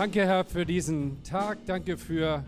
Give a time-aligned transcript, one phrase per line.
[0.00, 1.58] Danke, Herr, für diesen Tag.
[1.66, 2.42] Danke für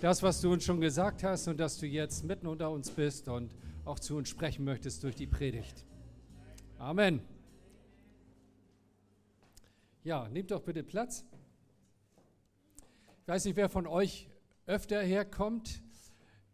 [0.00, 3.28] das, was du uns schon gesagt hast und dass du jetzt mitten unter uns bist
[3.28, 5.84] und auch zu uns sprechen möchtest durch die Predigt.
[6.78, 7.20] Amen.
[10.02, 11.24] Ja, nehmt doch bitte Platz.
[13.22, 14.28] Ich weiß nicht, wer von euch
[14.66, 15.84] öfter herkommt.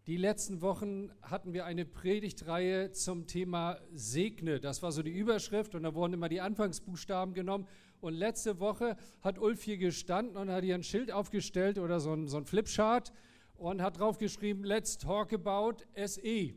[0.06, 4.60] Die letzten Wochen hatten wir eine Predigtreihe zum Thema Segne.
[4.60, 7.66] Das war so die Überschrift und da wurden immer die Anfangsbuchstaben genommen.
[8.02, 12.12] Und letzte Woche hat Ulf hier gestanden und hat hier ein Schild aufgestellt oder so
[12.12, 13.12] ein, so ein Flipchart
[13.54, 16.52] und hat drauf geschrieben, Let's talk about SE.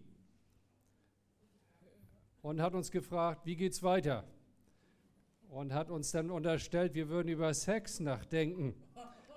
[2.41, 4.23] Und hat uns gefragt, wie geht's weiter?
[5.50, 8.73] Und hat uns dann unterstellt, wir würden über Sex nachdenken.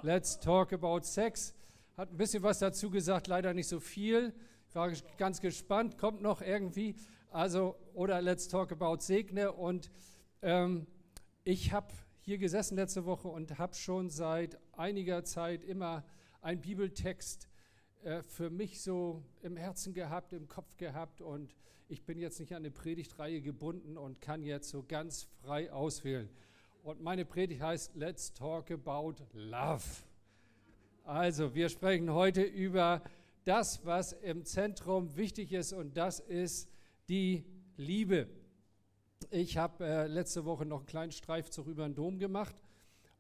[0.01, 1.55] Let's talk about Sex.
[1.99, 4.33] Hat ein bisschen was dazu gesagt, leider nicht so viel.
[4.67, 6.95] Ich war ganz gespannt, kommt noch irgendwie.
[7.31, 9.53] Also, oder Let's talk about Segne.
[9.53, 9.91] Und
[10.41, 10.87] ähm,
[11.49, 11.87] ich habe
[12.21, 16.05] hier gesessen letzte Woche und habe schon seit einiger Zeit immer
[16.43, 17.49] einen Bibeltext
[18.03, 21.57] äh, für mich so im Herzen gehabt, im Kopf gehabt und
[21.89, 26.29] ich bin jetzt nicht an eine Predigtreihe gebunden und kann jetzt so ganz frei auswählen.
[26.83, 29.87] Und meine Predigt heißt Let's Talk About Love.
[31.05, 33.01] Also, wir sprechen heute über
[33.47, 36.69] das, was im Zentrum wichtig ist und das ist
[37.09, 37.47] die
[37.79, 38.29] Liebe.
[39.31, 42.55] Ich habe äh, letzte Woche noch einen kleinen Streifzug über den Dom gemacht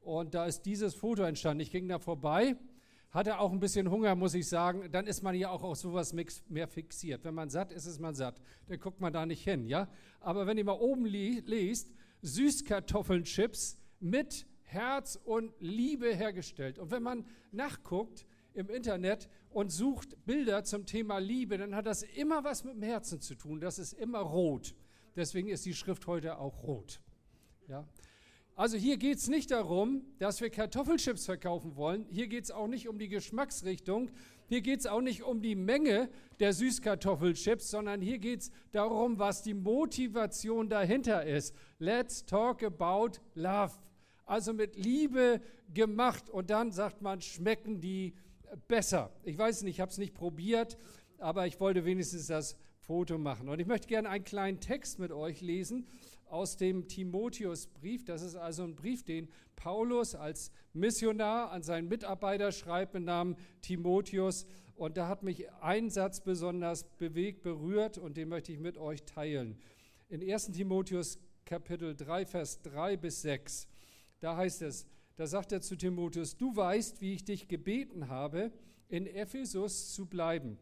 [0.00, 1.60] und da ist dieses Foto entstanden.
[1.60, 2.56] Ich ging da vorbei,
[3.10, 4.91] hatte auch ein bisschen Hunger, muss ich sagen.
[4.91, 6.14] Dann ist man ja auch auf sowas
[6.48, 7.24] mehr fixiert.
[7.24, 8.41] Wenn man satt ist, ist man satt.
[8.69, 9.88] Dann guckt man da nicht hin, ja.
[10.20, 16.78] Aber wenn ihr mal oben li liest, Süßkartoffeln, Chips mit Herz und Liebe hergestellt.
[16.78, 22.02] Und wenn man nachguckt im Internet und sucht Bilder zum Thema Liebe, dann hat das
[22.02, 23.60] immer was mit dem Herzen zu tun.
[23.60, 24.74] Das ist immer rot.
[25.19, 27.00] Deswegen ist die Schrift heute auch rot.
[27.66, 27.84] Ja?
[28.55, 32.06] Also hier geht es nicht darum, dass wir Kartoffelchips verkaufen wollen.
[32.08, 34.12] Hier geht es auch nicht um die Geschmacksrichtung.
[34.47, 39.19] Hier geht es auch nicht um die Menge der Süßkartoffelchips, sondern hier geht es darum,
[39.19, 41.53] was die Motivation dahinter ist.
[41.81, 43.75] Let's talk about love.
[44.25, 45.41] Also mit Liebe
[45.75, 48.15] gemacht und dann sagt man, schmecken die
[48.69, 49.10] besser.
[49.25, 50.78] Ich weiß nicht, ich habe es nicht probiert,
[51.19, 52.56] aber ich wollte wenigstens das
[52.88, 53.50] Foto machen.
[53.50, 55.87] Und ich möchte gerne einen kleinen Text mit euch lesen
[56.25, 58.03] aus dem Timotheusbrief.
[58.03, 63.37] Das ist also ein Brief, den Paulus als Missionar an seinen Mitarbeiter schreibt mit Namen
[63.60, 64.47] Timotheus.
[64.75, 69.03] Und da hat mich ein Satz besonders bewegt, berührt und den möchte ich mit euch
[69.03, 69.59] teilen.
[70.09, 73.69] In 1 Timotheus Kapitel 3, Vers 3 bis 6,
[74.21, 78.50] da heißt es, da sagt er zu Timotheus, du weißt, wie ich dich gebeten habe,
[78.88, 80.59] in Ephesus zu bleiben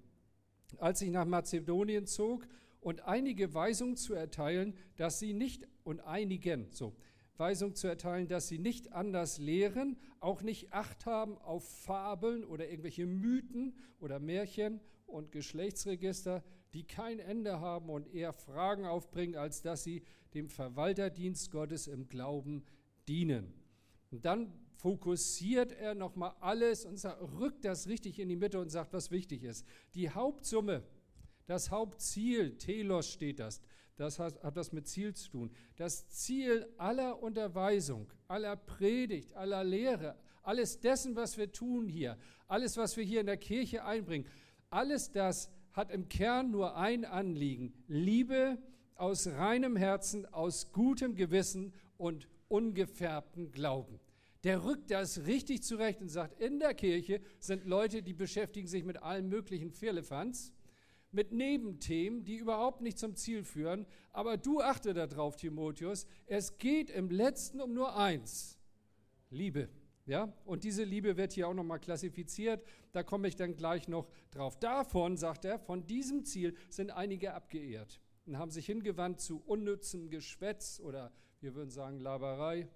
[0.79, 2.47] als ich nach Mazedonien zog
[2.81, 6.95] und einige Weisungen zu erteilen, dass sie nicht und einigen so
[7.39, 12.69] Weisung zu erteilen, dass sie nicht anders lehren, auch nicht Acht haben auf Fabeln oder
[12.69, 19.63] irgendwelche Mythen oder Märchen und Geschlechtsregister, die kein Ende haben und eher Fragen aufbringen, als
[19.63, 20.03] dass sie
[20.35, 22.65] dem Verwalterdienst Gottes im Glauben
[23.09, 23.53] dienen.
[24.11, 27.03] Und dann fokussiert er nochmal alles und
[27.41, 29.67] rückt das richtig in die Mitte und sagt, was wichtig ist.
[29.95, 30.83] Die Hauptsumme,
[31.47, 33.61] das Hauptziel, Telos steht das,
[33.97, 35.51] das hat, das mit Ziel zu tun.
[35.77, 42.77] Das Ziel aller Unterweisung, aller Predigt, aller Lehre, alles dessen, was wir tun hier, alles,
[42.77, 44.29] was wir hier in der Kirche einbringen,
[44.71, 47.73] alles das hat im Kern nur ein Anliegen.
[47.89, 48.59] Liebe
[48.95, 54.01] aus reinem Herzen, aus gutem Gewissen und ungefärbtem Glauben
[54.45, 58.85] der rückt das richtig zurecht und sagt, in der Kirche sind Leute, die beschäftigen sich
[58.85, 60.53] mit allen möglichen Firlefanz,
[61.11, 63.87] mit Nebenthemen, die überhaupt nicht zum Ziel führen.
[64.13, 68.59] Aber du achte darauf, Timotheus, es geht im letzten um nur eins,
[69.31, 69.69] Liebe.
[70.05, 70.33] Ja?
[70.45, 72.65] Und diese Liebe wird hier auch nochmal klassifiziert.
[72.93, 74.59] Da komme ich dann gleich noch drauf.
[74.59, 80.11] Davon, sagt er, von diesem Ziel sind einige abgeehrt und haben sich hingewandt zu unnützem
[80.11, 82.69] Geschwätz oder wir würden sagen Laberei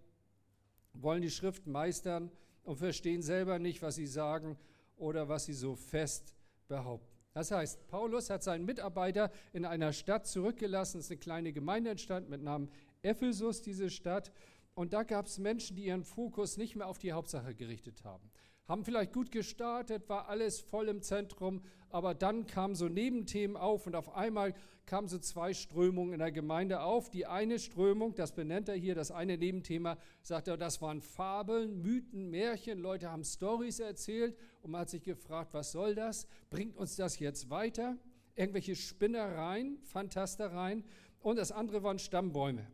[0.92, 2.30] wollen die Schrift meistern
[2.62, 4.58] und verstehen selber nicht, was sie sagen
[4.96, 6.34] oder was sie so fest
[6.68, 7.06] behaupten.
[7.32, 11.90] Das heißt, Paulus hat seinen Mitarbeiter in einer Stadt zurückgelassen, es ist eine kleine Gemeinde
[11.90, 12.70] entstanden mit Namen
[13.02, 14.32] Ephesus, diese Stadt.
[14.74, 18.30] Und da gab es Menschen, die ihren Fokus nicht mehr auf die Hauptsache gerichtet haben
[18.70, 23.88] haben vielleicht gut gestartet, war alles voll im Zentrum, aber dann kamen so Nebenthemen auf
[23.88, 24.54] und auf einmal
[24.86, 27.10] kamen so zwei Strömungen in der Gemeinde auf.
[27.10, 31.82] Die eine Strömung, das benennt er hier, das eine Nebenthema, sagt er, das waren Fabeln,
[31.82, 36.28] Mythen, Märchen, Leute haben Stories erzählt und man hat sich gefragt, was soll das?
[36.48, 37.98] Bringt uns das jetzt weiter?
[38.36, 40.84] Irgendwelche Spinnereien, Fantastereien
[41.18, 42.68] und das andere waren Stammbäume.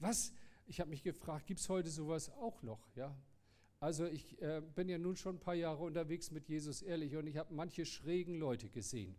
[0.00, 0.32] Was,
[0.66, 2.80] ich habe mich gefragt, gibt es heute sowas auch noch?
[2.96, 3.16] Ja?
[3.82, 7.26] Also ich äh, bin ja nun schon ein paar Jahre unterwegs mit Jesus, ehrlich, und
[7.26, 9.16] ich habe manche schrägen Leute gesehen.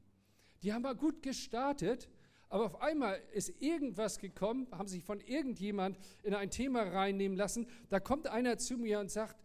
[0.61, 2.07] Die haben mal gut gestartet,
[2.47, 7.65] aber auf einmal ist irgendwas gekommen, haben sich von irgendjemand in ein Thema reinnehmen lassen.
[7.89, 9.35] Da kommt einer zu mir und sagt,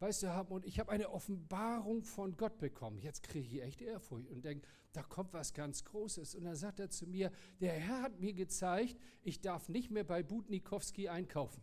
[0.00, 2.98] weißt du, Hartmut, ich habe eine Offenbarung von Gott bekommen.
[2.98, 6.34] Jetzt kriege ich echt Ehrfurcht und denke, da kommt was ganz Großes.
[6.34, 7.30] Und dann sagt er zu mir,
[7.60, 11.62] der Herr hat mir gezeigt, ich darf nicht mehr bei Budnikowski einkaufen.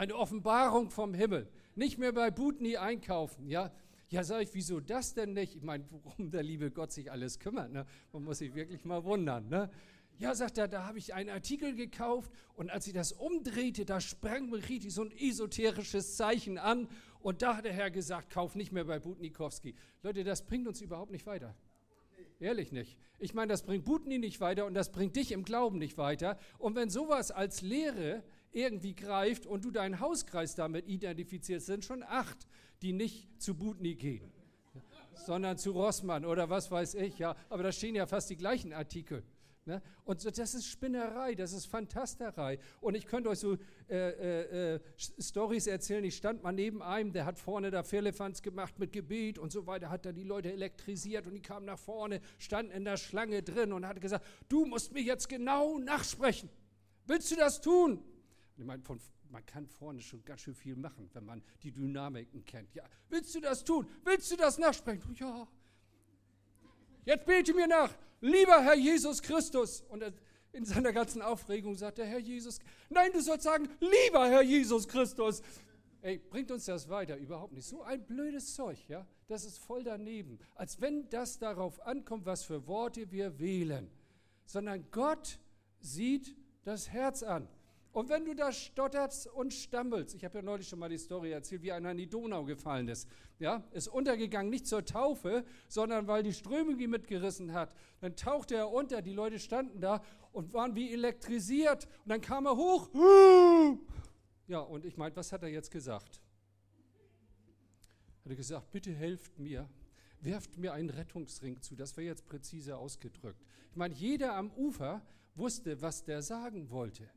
[0.00, 1.46] Eine Offenbarung vom Himmel.
[1.74, 3.70] Nicht mehr bei Budni einkaufen, ja.
[4.08, 5.54] Ja, sag ich, wieso das denn nicht?
[5.54, 7.84] Ich meine, worum der liebe Gott sich alles kümmert, ne?
[8.10, 9.68] Man muss sich wirklich mal wundern, ne?
[10.16, 14.00] Ja, sagt er, da habe ich einen Artikel gekauft und als ich das umdrehte, da
[14.00, 16.88] sprang mir richtig so ein esoterisches Zeichen an
[17.20, 19.74] und da hat der Herr gesagt, kauf nicht mehr bei Butnikowski.
[20.02, 21.54] Leute, das bringt uns überhaupt nicht weiter.
[22.38, 22.96] Ehrlich nicht.
[23.18, 26.38] Ich meine, das bringt Butni nicht weiter und das bringt dich im Glauben nicht weiter.
[26.56, 32.02] Und wenn sowas als Lehre irgendwie greift und du deinen Hauskreis damit identifizierst, sind schon
[32.02, 32.46] acht,
[32.82, 34.32] die nicht zu Butni gehen,
[35.14, 37.18] sondern zu Rossmann oder was weiß ich.
[37.18, 39.22] Ja, aber da stehen ja fast die gleichen Artikel.
[39.66, 39.82] Ne?
[40.04, 42.58] Und das ist Spinnerei, das ist Fantasterei.
[42.80, 43.56] Und ich könnte euch so
[43.88, 46.02] äh, äh, äh Stories erzählen.
[46.02, 49.66] Ich stand mal neben einem, der hat vorne da Firlefanz gemacht mit Gebet und so
[49.66, 53.42] weiter, hat da die Leute elektrisiert und die kamen nach vorne, standen in der Schlange
[53.42, 56.48] drin und hat gesagt: Du musst mir jetzt genau nachsprechen.
[57.06, 58.02] Willst du das tun?
[58.64, 62.74] Meine, von, man kann vorne schon ganz schön viel machen, wenn man die Dynamiken kennt.
[62.74, 63.86] Ja, willst du das tun?
[64.04, 65.14] Willst du das nachsprechen?
[65.14, 65.46] Ja.
[67.04, 69.82] Jetzt bete mir nach lieber Herr Jesus Christus.
[69.88, 70.04] Und
[70.52, 72.58] in seiner ganzen Aufregung sagt der Herr Jesus,
[72.88, 75.42] nein, du sollst sagen, lieber Herr Jesus Christus.
[76.02, 77.16] Ey, bringt uns das weiter?
[77.16, 77.66] Überhaupt nicht.
[77.66, 79.06] So ein blödes Zeug, ja?
[79.28, 80.38] Das ist voll daneben.
[80.54, 83.90] Als wenn das darauf ankommt, was für Worte wir wählen.
[84.46, 85.38] Sondern Gott
[85.78, 86.34] sieht
[86.64, 87.48] das Herz an.
[87.92, 91.32] Und wenn du da stotterst und stammelst, ich habe ja neulich schon mal die Story
[91.32, 93.08] erzählt, wie einer in die Donau gefallen ist.
[93.40, 97.74] Ja, ist untergegangen, nicht zur Taufe, sondern weil die Strömung ihn mitgerissen hat.
[98.00, 101.88] Dann tauchte er unter, die Leute standen da und waren wie elektrisiert.
[102.04, 102.88] Und dann kam er hoch.
[104.46, 106.20] Ja, und ich meine, was hat er jetzt gesagt?
[108.24, 109.68] Hat er gesagt, bitte helft mir,
[110.20, 111.74] werft mir einen Rettungsring zu.
[111.74, 113.42] Das wäre jetzt präzise ausgedrückt.
[113.70, 115.02] Ich meine, jeder am Ufer
[115.34, 117.10] wusste, was der sagen wollte.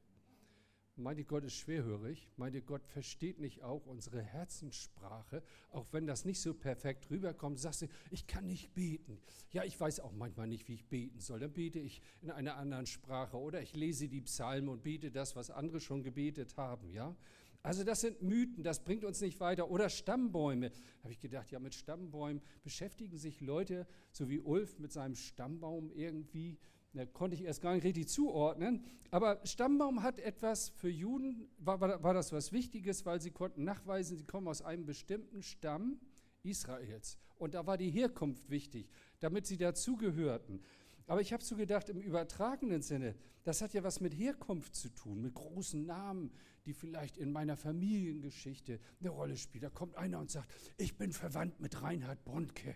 [0.96, 5.42] Meinte Gott ist schwerhörig, meinte Gott versteht nicht auch unsere Herzenssprache,
[5.72, 9.20] auch wenn das nicht so perfekt rüberkommt, sagst du, ich kann nicht beten.
[9.50, 11.40] Ja, ich weiß auch manchmal nicht, wie ich beten soll.
[11.40, 15.36] Dann bete ich in einer anderen Sprache oder ich lese die Psalmen und bete das,
[15.36, 17.16] was andere schon gebetet haben, ja.
[17.64, 19.72] Also das sind Mythen, das bringt uns nicht weiter.
[19.72, 20.70] Oder Stammbäume.
[21.02, 25.90] Habe ich gedacht, ja, mit Stammbäumen beschäftigen sich Leute, so wie Ulf mit seinem Stammbaum
[25.90, 26.60] irgendwie
[26.94, 28.84] da konnte ich erst gar nicht richtig zuordnen.
[29.10, 33.64] Aber Stammbaum hat etwas für Juden, war, war, war das was Wichtiges, weil sie konnten
[33.64, 36.00] nachweisen, sie kommen aus einem bestimmten Stamm
[36.44, 37.18] Israels.
[37.38, 40.62] Und da war die Herkunft wichtig, damit sie dazugehörten.
[41.08, 44.90] Aber ich habe so gedacht, im übertragenen Sinne, das hat ja was mit Herkunft zu
[44.90, 46.32] tun, mit großen Namen,
[46.66, 49.64] die vielleicht in meiner Familiengeschichte eine Rolle spielen.
[49.64, 52.76] Da kommt einer und sagt, ich bin verwandt mit Reinhard Bronke.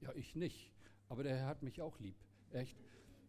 [0.00, 0.72] Ja, ich nicht,
[1.08, 2.16] aber der Herr hat mich auch lieb.
[2.56, 2.76] Echt?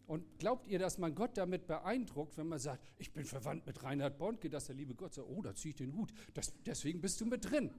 [0.07, 3.83] Und glaubt ihr, dass man Gott damit beeindruckt, wenn man sagt, ich bin verwandt mit
[3.83, 7.01] Reinhard Bondke, dass der liebe Gott sagt, oh, da ziehe ich den Hut, das, deswegen
[7.01, 7.71] bist du mit drin.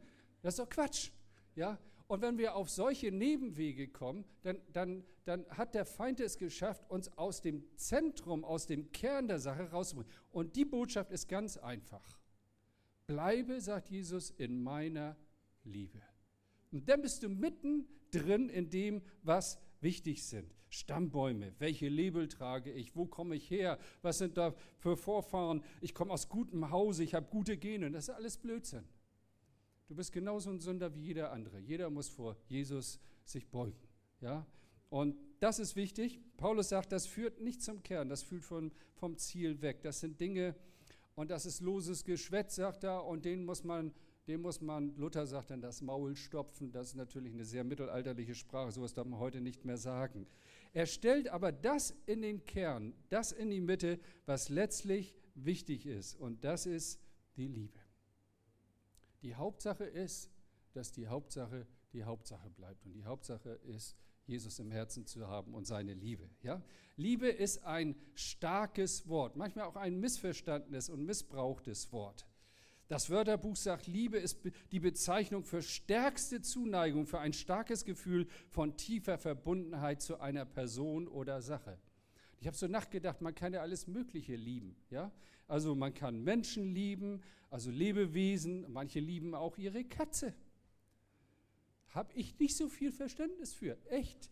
[0.42, 1.10] Das ist doch Quatsch.
[1.54, 1.78] Ja?
[2.06, 6.88] Und wenn wir auf solche Nebenwege kommen, dann, dann, dann hat der Feind es geschafft,
[6.90, 10.12] uns aus dem Zentrum, aus dem Kern der Sache rauszubringen.
[10.30, 12.18] Und die Botschaft ist ganz einfach.
[13.06, 15.16] Bleibe, sagt Jesus, in meiner
[15.64, 16.02] Liebe.
[16.72, 20.54] Und dann bist du mitten drin in dem, was wichtig sind.
[20.70, 25.94] Stammbäume, welche Label trage ich, wo komme ich her, was sind da für Vorfahren, ich
[25.94, 28.84] komme aus gutem Hause, ich habe gute Gene, das ist alles Blödsinn.
[29.86, 31.58] Du bist genauso ein Sünder wie jeder andere.
[31.58, 33.88] Jeder muss vor Jesus sich beugen.
[34.20, 34.46] Ja?
[34.90, 36.20] Und das ist wichtig.
[36.36, 39.82] Paulus sagt, das führt nicht zum Kern, das führt von, vom Ziel weg.
[39.82, 40.54] Das sind Dinge,
[41.18, 43.92] und das ist loses Geschwätz, sagt er, und den muss man
[44.28, 46.70] dem muss man, Luther sagt dann, das Maul stopfen.
[46.70, 50.26] Das ist natürlich eine sehr mittelalterliche Sprache, sowas darf man heute nicht mehr sagen.
[50.72, 56.14] Er stellt aber das in den Kern, das in die Mitte, was letztlich wichtig ist.
[56.14, 57.00] Und das ist
[57.36, 57.78] die Liebe.
[59.22, 60.30] Die Hauptsache ist,
[60.74, 62.84] dass die Hauptsache die Hauptsache bleibt.
[62.84, 66.28] Und die Hauptsache ist, Jesus im Herzen zu haben und seine Liebe.
[66.42, 66.62] Ja?
[66.96, 72.27] Liebe ist ein starkes Wort, manchmal auch ein missverstandenes und missbrauchtes Wort.
[72.88, 74.40] Das Wörterbuch sagt, Liebe ist
[74.72, 81.06] die Bezeichnung für stärkste Zuneigung, für ein starkes Gefühl von tiefer Verbundenheit zu einer Person
[81.06, 81.78] oder Sache.
[82.40, 84.74] Ich habe so nachgedacht, man kann ja alles Mögliche lieben.
[84.88, 85.12] Ja?
[85.46, 90.34] Also man kann Menschen lieben, also Lebewesen, manche lieben auch ihre Katze.
[91.88, 94.30] Habe ich nicht so viel Verständnis für, echt.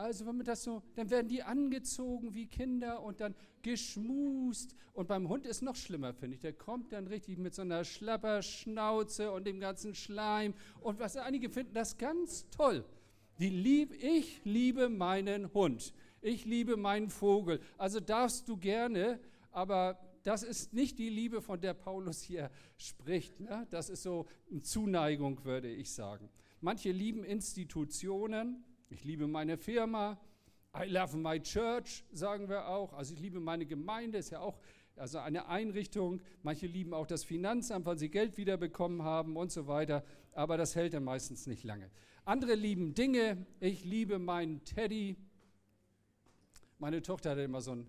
[0.00, 4.74] Also wenn man das so, dann werden die angezogen wie Kinder und dann geschmust.
[4.94, 6.40] Und beim Hund ist noch schlimmer, finde ich.
[6.40, 10.54] Der kommt dann richtig mit so einer Schlapperschnauze und dem ganzen Schleim.
[10.80, 12.82] Und was einige finden das ganz toll.
[13.38, 15.92] Die lieb, ich liebe meinen Hund.
[16.22, 17.60] Ich liebe meinen Vogel.
[17.76, 19.20] Also darfst du gerne,
[19.52, 23.38] aber das ist nicht die Liebe, von der Paulus hier spricht.
[23.38, 23.66] Ne?
[23.68, 26.30] Das ist so eine Zuneigung, würde ich sagen.
[26.62, 30.20] Manche lieben Institutionen ich liebe meine Firma.
[30.76, 32.92] I love my church, sagen wir auch.
[32.92, 34.60] Also ich liebe meine Gemeinde, ist ja auch
[34.96, 36.20] also eine Einrichtung.
[36.42, 40.04] Manche lieben auch das Finanzamt, weil sie Geld wiederbekommen haben und so weiter.
[40.32, 41.90] Aber das hält dann meistens nicht lange.
[42.24, 43.46] Andere lieben Dinge.
[43.60, 45.16] Ich liebe meinen Teddy.
[46.78, 47.86] Meine Tochter hatte immer so ein,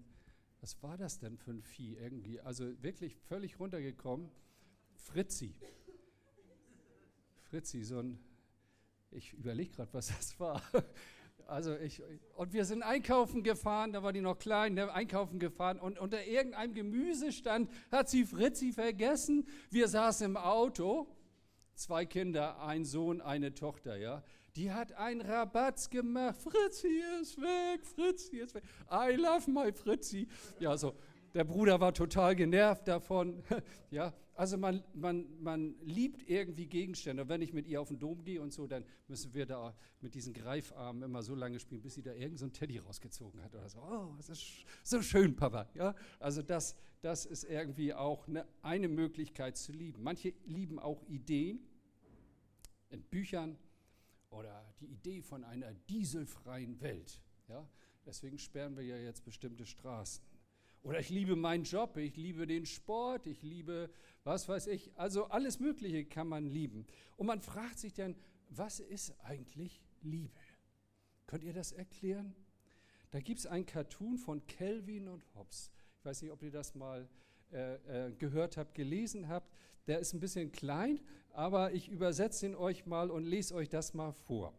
[0.59, 2.39] was war das denn für ein Vieh irgendwie?
[2.41, 4.29] Also wirklich völlig runtergekommen.
[4.95, 5.55] Fritzi.
[7.41, 8.19] Fritzi, so ein
[9.11, 10.61] ich überlege gerade, was das war.
[11.47, 12.01] Also ich,
[12.37, 16.23] und wir sind einkaufen gefahren, da war die noch klein, ne, einkaufen gefahren und unter
[16.23, 19.45] irgendeinem Gemüsestand hat sie Fritzi vergessen.
[19.69, 21.07] Wir saßen im Auto,
[21.75, 24.23] zwei Kinder, ein Sohn, eine Tochter, ja.
[24.55, 26.37] Die hat einen Rabatz gemacht.
[26.37, 28.63] Fritzi ist weg, Fritzi ist weg.
[28.89, 30.29] I love my Fritzi.
[30.59, 30.95] Ja, so.
[31.33, 33.41] Der Bruder war total genervt davon.
[33.91, 37.23] ja, also man, man, man liebt irgendwie Gegenstände.
[37.23, 39.75] Und wenn ich mit ihr auf den Dom gehe und so, dann müssen wir da
[40.01, 43.53] mit diesen Greifarmen immer so lange spielen, bis sie da irgendein so Teddy rausgezogen hat
[43.53, 43.79] oder so.
[43.79, 45.69] Oh, das ist so schön, Papa.
[45.75, 50.03] Ja, also das, das ist irgendwie auch eine, eine Möglichkeit zu lieben.
[50.03, 51.59] Manche lieben auch Ideen
[52.89, 53.57] in Büchern
[54.31, 57.21] oder die Idee von einer dieselfreien Welt.
[57.47, 57.67] Ja,
[58.05, 60.23] deswegen sperren wir ja jetzt bestimmte Straßen.
[60.83, 63.89] Oder ich liebe meinen Job, ich liebe den Sport, ich liebe,
[64.23, 64.91] was weiß ich.
[64.97, 66.87] Also alles Mögliche kann man lieben.
[67.17, 68.15] Und man fragt sich dann,
[68.49, 70.39] was ist eigentlich Liebe?
[71.27, 72.35] Könnt ihr das erklären?
[73.11, 75.71] Da gibt es einen Cartoon von Kelvin und Hobbes.
[75.99, 77.07] Ich weiß nicht, ob ihr das mal
[77.51, 79.53] äh, äh, gehört habt, gelesen habt.
[79.87, 80.99] Der ist ein bisschen klein,
[81.31, 84.53] aber ich übersetze ihn euch mal und lese euch das mal vor.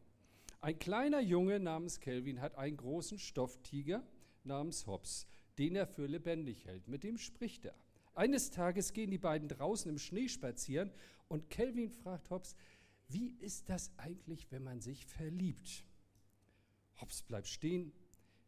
[0.61, 4.05] Ein kleiner Junge namens Kelvin hat einen großen Stofftiger
[4.45, 5.27] namens Hobbes
[5.59, 6.89] den er für lebendig hält.
[6.89, 7.75] Mit dem spricht er.
[8.15, 10.91] Eines Tages gehen die beiden draußen im Schnee spazieren
[11.29, 12.55] und Kelvin fragt Hobbes,
[13.09, 15.85] wie ist das eigentlich, wenn man sich verliebt?
[17.01, 17.93] Hobbes bleibt stehen,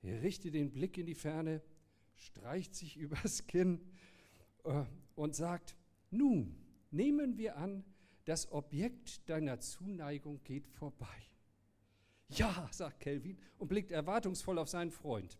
[0.03, 1.63] richtet den Blick in die Ferne,
[2.15, 3.81] streicht sich übers Kinn
[4.65, 4.85] äh,
[5.15, 5.77] und sagt,
[6.11, 6.55] nun,
[6.91, 7.85] nehmen wir an,
[8.25, 11.07] das Objekt deiner Zuneigung geht vorbei.
[12.29, 15.39] Ja, sagt Kelvin und blickt erwartungsvoll auf seinen Freund.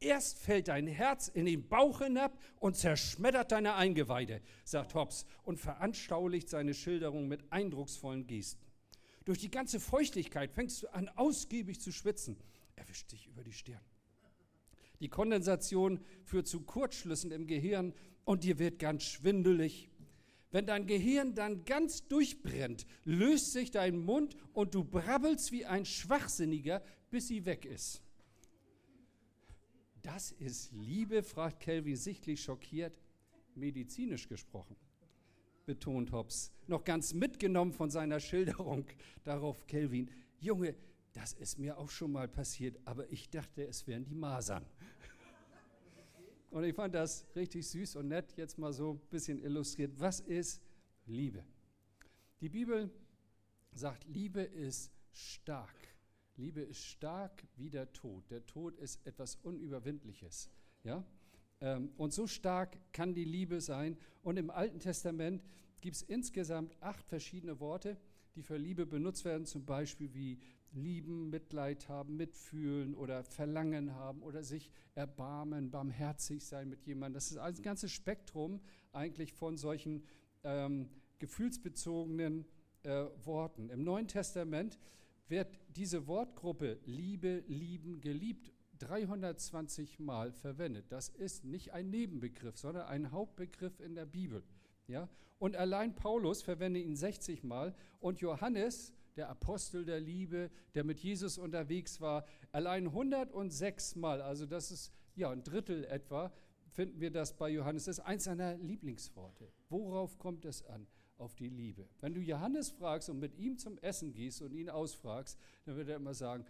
[0.00, 5.58] Erst fällt dein Herz in den Bauch hinab und zerschmettert deine Eingeweide, sagt Hobbes und
[5.58, 8.64] veranschaulicht seine Schilderung mit eindrucksvollen Gesten.
[9.24, 12.36] Durch die ganze Feuchtigkeit fängst du an, ausgiebig zu schwitzen.
[12.76, 13.80] Er wischt sich über die Stirn.
[15.00, 19.90] Die Kondensation führt zu Kurzschlüssen im Gehirn und dir wird ganz schwindelig.
[20.50, 25.84] Wenn dein Gehirn dann ganz durchbrennt, löst sich dein Mund und du brabbelst wie ein
[25.84, 28.02] Schwachsinniger, bis sie weg ist.
[30.06, 32.96] Das ist Liebe, fragt Kelvin sichtlich schockiert.
[33.56, 34.76] Medizinisch gesprochen,
[35.64, 38.86] betont Hobbes, noch ganz mitgenommen von seiner Schilderung.
[39.24, 40.08] Darauf Kelvin,
[40.38, 40.76] Junge,
[41.12, 44.64] das ist mir auch schon mal passiert, aber ich dachte, es wären die Masern.
[46.50, 49.98] Und ich fand das richtig süß und nett, jetzt mal so ein bisschen illustriert.
[49.98, 50.62] Was ist
[51.06, 51.42] Liebe?
[52.40, 52.90] Die Bibel
[53.72, 55.85] sagt, Liebe ist stark.
[56.36, 58.30] Liebe ist stark wie der Tod.
[58.30, 60.50] Der Tod ist etwas Unüberwindliches.
[60.84, 61.04] Ja?
[61.60, 63.96] Ähm, und so stark kann die Liebe sein.
[64.22, 65.42] Und im Alten Testament
[65.80, 67.96] gibt es insgesamt acht verschiedene Worte,
[68.34, 70.38] die für Liebe benutzt werden, zum Beispiel wie
[70.72, 77.14] lieben, Mitleid haben, mitfühlen oder Verlangen haben oder sich erbarmen, barmherzig sein mit jemandem.
[77.14, 78.60] Das ist ein ganzes Spektrum
[78.92, 80.04] eigentlich von solchen
[80.44, 82.44] ähm, gefühlsbezogenen
[82.82, 83.70] äh, Worten.
[83.70, 84.78] Im Neuen Testament
[85.28, 90.86] wird diese Wortgruppe Liebe, Lieben, Geliebt 320 Mal verwendet.
[90.90, 94.42] Das ist nicht ein Nebenbegriff, sondern ein Hauptbegriff in der Bibel.
[94.86, 95.08] Ja?
[95.38, 101.00] Und allein Paulus verwendet ihn 60 Mal und Johannes, der Apostel der Liebe, der mit
[101.00, 106.32] Jesus unterwegs war, allein 106 Mal, also das ist ja ein Drittel etwa,
[106.68, 107.86] finden wir das bei Johannes.
[107.86, 109.50] Das ist eins seiner Lieblingsworte.
[109.70, 110.86] Worauf kommt es an?
[111.18, 111.88] Auf die Liebe.
[112.00, 115.88] Wenn du Johannes fragst und mit ihm zum Essen gehst und ihn ausfragst, dann wird
[115.88, 116.44] er immer sagen,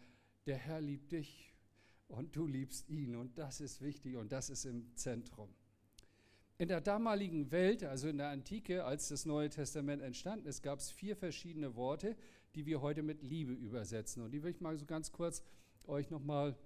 [0.46, 1.54] der Herr liebt dich
[2.08, 5.48] und du liebst ihn und das ist wichtig und das ist im Zentrum.
[6.58, 10.78] In der damaligen Welt, also in der Antike, als das Neue Testament entstanden ist, gab
[10.78, 12.16] es vier verschiedene Worte,
[12.54, 14.22] die wir heute mit Liebe übersetzen.
[14.22, 15.42] Und die will ich mal so ganz kurz
[15.84, 16.56] euch nochmal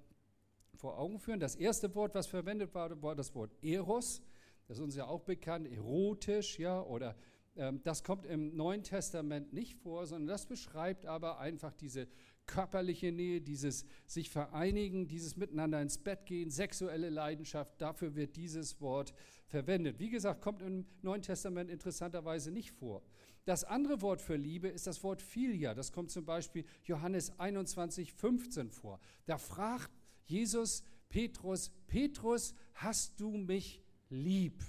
[0.75, 1.41] vor Augen führen.
[1.41, 4.23] Das erste Wort, was verwendet war, war das Wort Eros.
[4.69, 7.17] Das ist uns ja auch bekannt, erotisch, ja, oder
[7.55, 12.09] das kommt im Neuen Testament nicht vor, sondern das beschreibt aber einfach diese
[12.47, 18.81] körperliche Nähe, dieses sich vereinigen, dieses miteinander ins Bett gehen, sexuelle Leidenschaft, dafür wird dieses
[18.81, 19.15] Wort
[19.47, 19.99] verwendet.
[19.99, 23.03] Wie gesagt, kommt im Neuen Testament interessanterweise nicht vor.
[23.45, 25.75] Das andere Wort für Liebe ist das Wort Philia.
[25.75, 29.01] Das kommt zum Beispiel Johannes 21, 15 vor.
[29.27, 29.91] Da fragt
[30.25, 34.63] Jesus Petrus, Petrus, hast du mich lieb?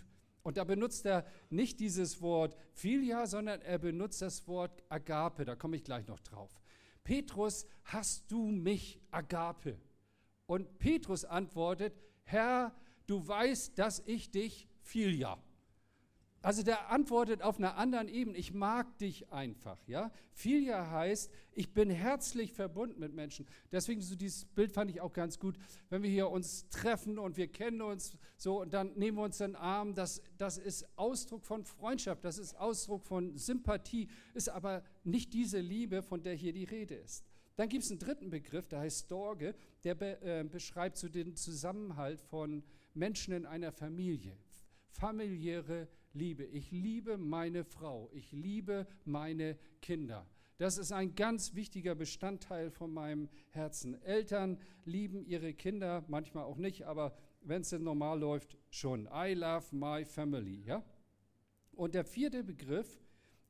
[0.44, 5.46] Und da benutzt er nicht dieses Wort Philia, sondern er benutzt das Wort Agape.
[5.46, 6.62] Da komme ich gleich noch drauf.
[7.04, 9.80] Petrus, hast du mich Agape?
[10.46, 11.94] Und Petrus antwortet,
[12.24, 12.76] Herr,
[13.08, 15.38] du weißt, dass ich dich Philia.
[16.44, 20.12] Also der antwortet auf einer anderen Ebene, ich mag dich einfach, ja.
[20.34, 23.46] Filia heißt, ich bin herzlich verbunden mit Menschen.
[23.72, 25.56] Deswegen so dieses Bild fand ich auch ganz gut,
[25.90, 29.38] wenn wir hier uns treffen und wir kennen uns so und dann nehmen wir uns
[29.38, 34.84] den Arm, das, das ist Ausdruck von Freundschaft, das ist Ausdruck von Sympathie, ist aber
[35.04, 37.24] nicht diese Liebe, von der hier die Rede ist.
[37.56, 41.36] Dann gibt es einen dritten Begriff, der heißt Storge, der be, äh, beschreibt so den
[41.36, 42.64] Zusammenhalt von
[42.96, 44.36] Menschen in einer Familie,
[44.90, 46.44] familiäre Liebe.
[46.44, 48.10] Ich liebe meine Frau.
[48.14, 50.28] Ich liebe meine Kinder.
[50.58, 54.00] Das ist ein ganz wichtiger Bestandteil von meinem Herzen.
[54.04, 59.10] Eltern lieben ihre Kinder, manchmal auch nicht, aber wenn es denn normal läuft, schon.
[59.12, 60.64] I love my family.
[60.66, 60.84] Ja?
[61.72, 63.02] Und der vierte Begriff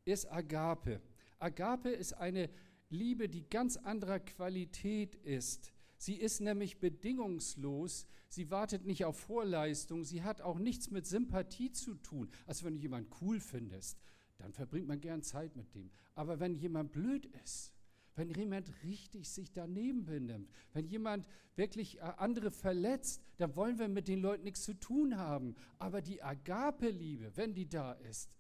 [0.06, 1.02] ist Agape.
[1.40, 2.50] Agape ist eine
[2.90, 5.74] Liebe, die ganz anderer Qualität ist.
[6.02, 8.08] Sie ist nämlich bedingungslos.
[8.28, 10.04] Sie wartet nicht auf Vorleistung.
[10.04, 12.28] Sie hat auch nichts mit Sympathie zu tun.
[12.48, 14.00] Also wenn du jemanden cool findest,
[14.40, 15.92] dann verbringt man gern Zeit mit dem.
[16.16, 17.76] Aber wenn jemand blöd ist,
[18.16, 21.24] wenn jemand richtig sich daneben benimmt, wenn jemand
[21.56, 25.54] wirklich äh, andere verletzt, dann wollen wir mit den Leuten nichts zu tun haben.
[25.78, 28.32] Aber die Agape-Liebe, wenn die da ist,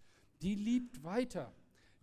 [0.41, 1.53] die liebt weiter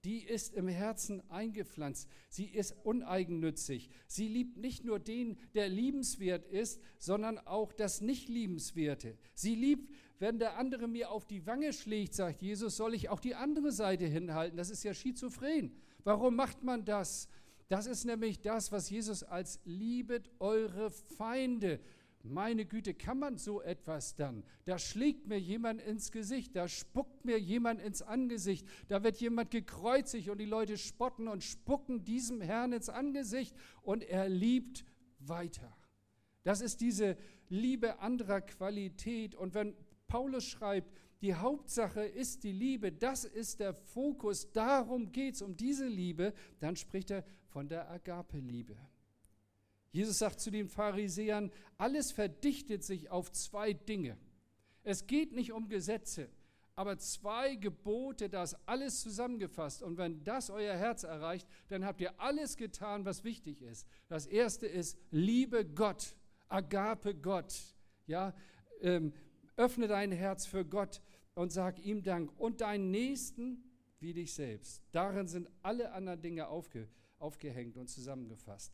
[0.05, 2.09] die ist im Herzen eingepflanzt.
[2.29, 3.91] Sie ist uneigennützig.
[4.07, 9.17] Sie liebt nicht nur den, der liebenswert ist, sondern auch das Nicht-Liebenswerte.
[9.35, 13.21] Sie liebt, wenn der andere mir auf die Wange schlägt, sagt Jesus, soll ich auch
[13.21, 14.57] die andere Seite hinhalten.
[14.57, 15.73] Das ist ja schizophren.
[16.05, 17.29] Warum macht man das?
[17.69, 21.81] Das ist nämlich das, was Jesus als liebet eure Feinde
[22.23, 24.45] meine Güte, kann man so etwas dann?
[24.65, 29.51] Da schlägt mir jemand ins Gesicht, da spuckt mir jemand ins Angesicht, da wird jemand
[29.51, 34.85] gekreuzigt und die Leute spotten und spucken diesem Herrn ins Angesicht und er liebt
[35.21, 35.77] weiter.
[36.43, 37.17] Das ist diese
[37.49, 39.35] Liebe anderer Qualität.
[39.35, 39.75] Und wenn
[40.07, 45.57] Paulus schreibt, die Hauptsache ist die Liebe, das ist der Fokus, darum geht es, um
[45.57, 48.77] diese Liebe, dann spricht er von der Agape-Liebe.
[49.91, 54.17] Jesus sagt zu den Pharisäern, alles verdichtet sich auf zwei Dinge.
[54.83, 56.29] Es geht nicht um Gesetze,
[56.75, 59.83] aber zwei Gebote, das alles zusammengefasst.
[59.83, 63.87] Und wenn das euer Herz erreicht, dann habt ihr alles getan, was wichtig ist.
[64.09, 66.15] Das erste ist, liebe Gott,
[66.49, 67.55] agape Gott.
[68.07, 68.35] Ja,
[68.81, 69.13] ähm,
[69.57, 71.03] öffne dein Herz für Gott
[71.35, 72.31] und sag ihm Dank.
[72.39, 73.65] Und deinen Nächsten
[74.01, 74.83] wie dich selbst.
[74.93, 78.73] Darin sind alle anderen Dinge aufge, aufgehängt und zusammengefasst.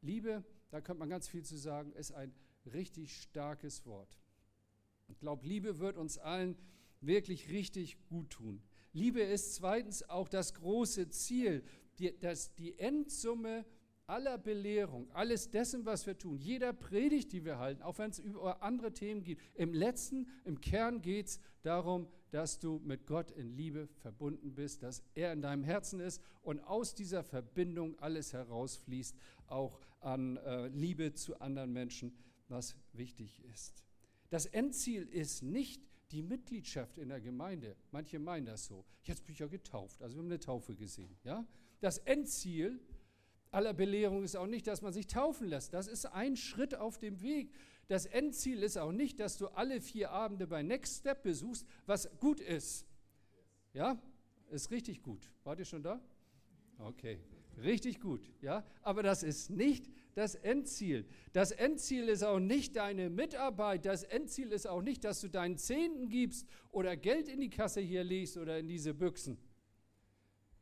[0.00, 2.32] Liebe, da könnte man ganz viel zu sagen, ist ein
[2.66, 4.16] richtig starkes Wort.
[5.08, 6.56] Ich glaube, Liebe wird uns allen
[7.00, 8.62] wirklich richtig gut tun.
[8.92, 11.62] Liebe ist zweitens auch das große Ziel,
[11.98, 13.64] die, das, die Endsumme
[14.06, 18.18] aller Belehrung, alles dessen, was wir tun, jeder Predigt, die wir halten, auch wenn es
[18.18, 23.30] über andere Themen geht, im letzten, im Kern geht es darum, dass du mit Gott
[23.30, 28.32] in Liebe verbunden bist, dass er in deinem Herzen ist und aus dieser Verbindung alles
[28.32, 29.14] herausfließt,
[29.46, 32.16] auch an äh, Liebe zu anderen Menschen,
[32.48, 33.84] was wichtig ist.
[34.30, 37.76] Das Endziel ist nicht die Mitgliedschaft in der Gemeinde.
[37.90, 38.84] Manche meinen das so.
[39.02, 41.16] Jetzt bin ich ja getauft, also wir haben eine Taufe gesehen.
[41.24, 41.46] Ja?
[41.80, 42.80] Das Endziel
[43.50, 45.72] aller Belehrung ist auch nicht, dass man sich taufen lässt.
[45.72, 47.52] Das ist ein Schritt auf dem Weg.
[47.86, 52.10] Das Endziel ist auch nicht, dass du alle vier Abende bei Next Step besuchst, was
[52.18, 52.86] gut ist.
[53.72, 54.00] Ja,
[54.50, 55.30] ist richtig gut.
[55.44, 56.00] Wart ihr schon da?
[56.78, 57.18] Okay,
[57.62, 58.30] richtig gut.
[58.40, 61.06] Ja, aber das ist nicht das Endziel.
[61.32, 63.86] Das Endziel ist auch nicht deine Mitarbeit.
[63.86, 67.80] Das Endziel ist auch nicht, dass du deinen Zehnten gibst oder Geld in die Kasse
[67.80, 69.38] hier legst oder in diese Büchsen.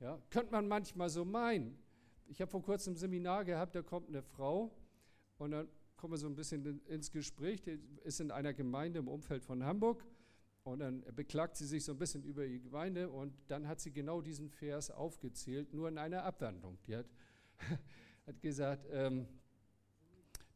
[0.01, 1.79] Ja, könnte man manchmal so meinen.
[2.27, 4.71] Ich habe vor kurzem ein Seminar gehabt, da kommt eine Frau
[5.39, 7.63] und dann kommen wir so ein bisschen ins Gespräch.
[7.63, 10.05] Die ist in einer Gemeinde im Umfeld von Hamburg
[10.67, 13.93] und dann beklagt sie sich so ein bisschen über die Gemeinde und dann hat sie
[13.93, 16.79] genau diesen Vers aufgezählt, nur in einer Abwandlung.
[16.87, 17.07] Die hat,
[18.27, 19.27] hat gesagt, ähm,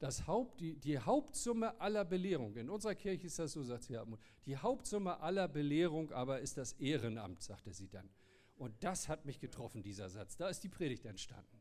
[0.01, 3.99] das Haupt, die, die Hauptsumme aller Belehrung, in unserer Kirche ist das so, sagt sie,
[4.47, 8.09] die Hauptsumme aller Belehrung aber ist das Ehrenamt, sagte sie dann.
[8.57, 10.37] Und das hat mich getroffen, dieser Satz.
[10.37, 11.60] Da ist die Predigt entstanden.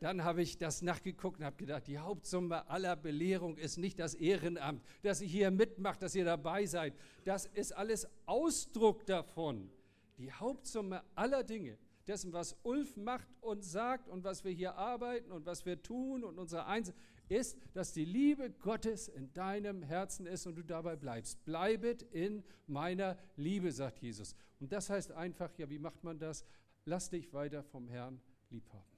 [0.00, 4.14] Dann habe ich das nachgeguckt und habe gedacht, die Hauptsumme aller Belehrung ist nicht das
[4.14, 6.94] Ehrenamt, dass ihr hier mitmacht, dass ihr dabei seid.
[7.24, 9.70] Das ist alles Ausdruck davon.
[10.16, 15.32] Die Hauptsumme aller Dinge, dessen, was Ulf macht und sagt und was wir hier arbeiten
[15.32, 20.26] und was wir tun und unsere Einzelnen, ist, dass die Liebe Gottes in deinem Herzen
[20.26, 21.44] ist und du dabei bleibst.
[21.44, 24.34] Bleibet in meiner Liebe, sagt Jesus.
[24.60, 26.44] Und das heißt einfach, ja, wie macht man das?
[26.86, 28.89] Lass dich weiter vom Herrn liebhaben.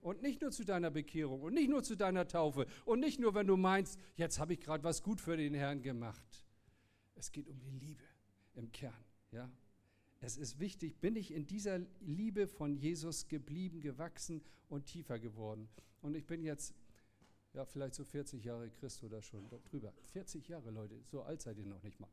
[0.00, 3.34] Und nicht nur zu deiner Bekehrung und nicht nur zu deiner Taufe und nicht nur,
[3.34, 6.44] wenn du meinst, jetzt habe ich gerade was gut für den Herrn gemacht.
[7.16, 8.04] Es geht um die Liebe
[8.54, 9.04] im Kern.
[9.32, 9.50] Ja?
[10.20, 15.68] Es ist wichtig, bin ich in dieser Liebe von Jesus geblieben, gewachsen und tiefer geworden.
[16.00, 16.74] Und ich bin jetzt
[17.54, 19.92] ja, vielleicht so 40 Jahre Christ oder schon drüber.
[20.12, 22.10] 40 Jahre, Leute, so alt seid ihr noch nicht mal.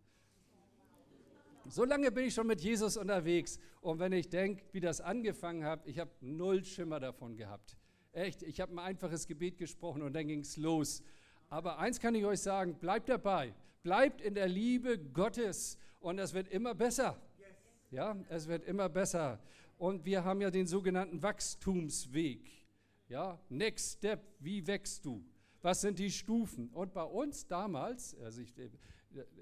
[1.68, 3.60] So lange bin ich schon mit Jesus unterwegs.
[3.82, 7.76] Und wenn ich denke, wie das angefangen hat, ich habe null Schimmer davon gehabt.
[8.12, 11.02] Echt, ich habe ein einfaches Gebet gesprochen und dann ging es los.
[11.50, 13.54] Aber eins kann ich euch sagen, bleibt dabei.
[13.84, 17.20] Bleibt in der Liebe Gottes und es wird immer besser.
[17.92, 19.40] Ja, es wird immer besser.
[19.78, 22.52] Und wir haben ja den sogenannten Wachstumsweg.
[23.08, 25.24] Ja, next step, wie wächst du?
[25.62, 26.70] Was sind die Stufen?
[26.70, 28.54] Und bei uns damals, also ich,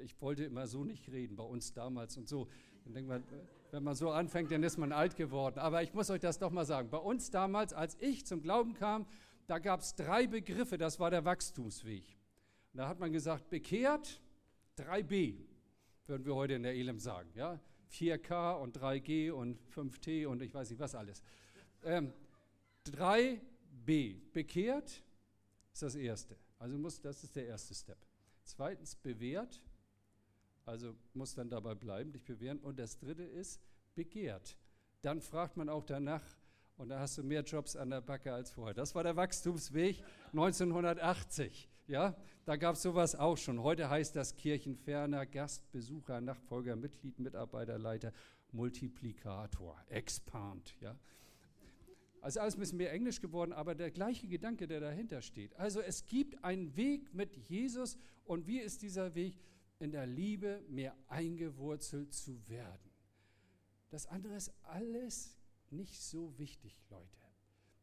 [0.04, 2.48] ich wollte immer so nicht reden, bei uns damals und so.
[2.84, 3.24] Dann denkt man,
[3.72, 5.60] wenn man so anfängt, dann ist man alt geworden.
[5.60, 6.90] Aber ich muss euch das doch mal sagen.
[6.90, 9.06] Bei uns damals, als ich zum Glauben kam,
[9.48, 12.04] da gab es drei Begriffe, das war der Wachstumsweg.
[12.72, 14.22] Und da hat man gesagt, bekehrt,
[14.78, 15.38] 3b,
[16.08, 17.30] würden wir heute in der Elem sagen.
[17.36, 17.60] Ja?
[17.92, 21.22] 4K und 3G und 5T und ich weiß nicht was alles.
[21.84, 22.14] Ähm,
[22.86, 23.42] 3
[23.86, 24.16] B.
[24.34, 25.04] Bekehrt
[25.74, 26.38] ist das erste.
[26.60, 27.98] Also muss, das ist der erste Step.
[28.44, 29.62] Zweitens bewährt,
[30.66, 32.60] also muss dann dabei bleiben, dich bewähren.
[32.60, 33.62] Und das dritte ist
[33.96, 34.58] begehrt.
[35.02, 36.24] Dann fragt man auch danach,
[36.78, 38.74] und da hast du mehr Jobs an der Backe als vorher.
[38.74, 41.70] Das war der Wachstumsweg 1980.
[41.88, 43.62] Ja, da gab es sowas auch schon.
[43.62, 48.12] Heute heißt das Kirchenferner, Gastbesucher, Nachfolger, Mitglied, Mitarbeiterleiter,
[48.52, 50.76] Multiplikator, Expand.
[50.80, 50.96] Ja,
[52.24, 55.54] also alles ein bisschen mehr Englisch geworden, aber der gleiche Gedanke, der dahinter steht.
[55.58, 59.38] Also es gibt einen Weg mit Jesus und wie ist dieser Weg?
[59.80, 62.92] In der Liebe mehr eingewurzelt zu werden.
[63.90, 65.38] Das andere ist alles
[65.70, 67.20] nicht so wichtig, Leute.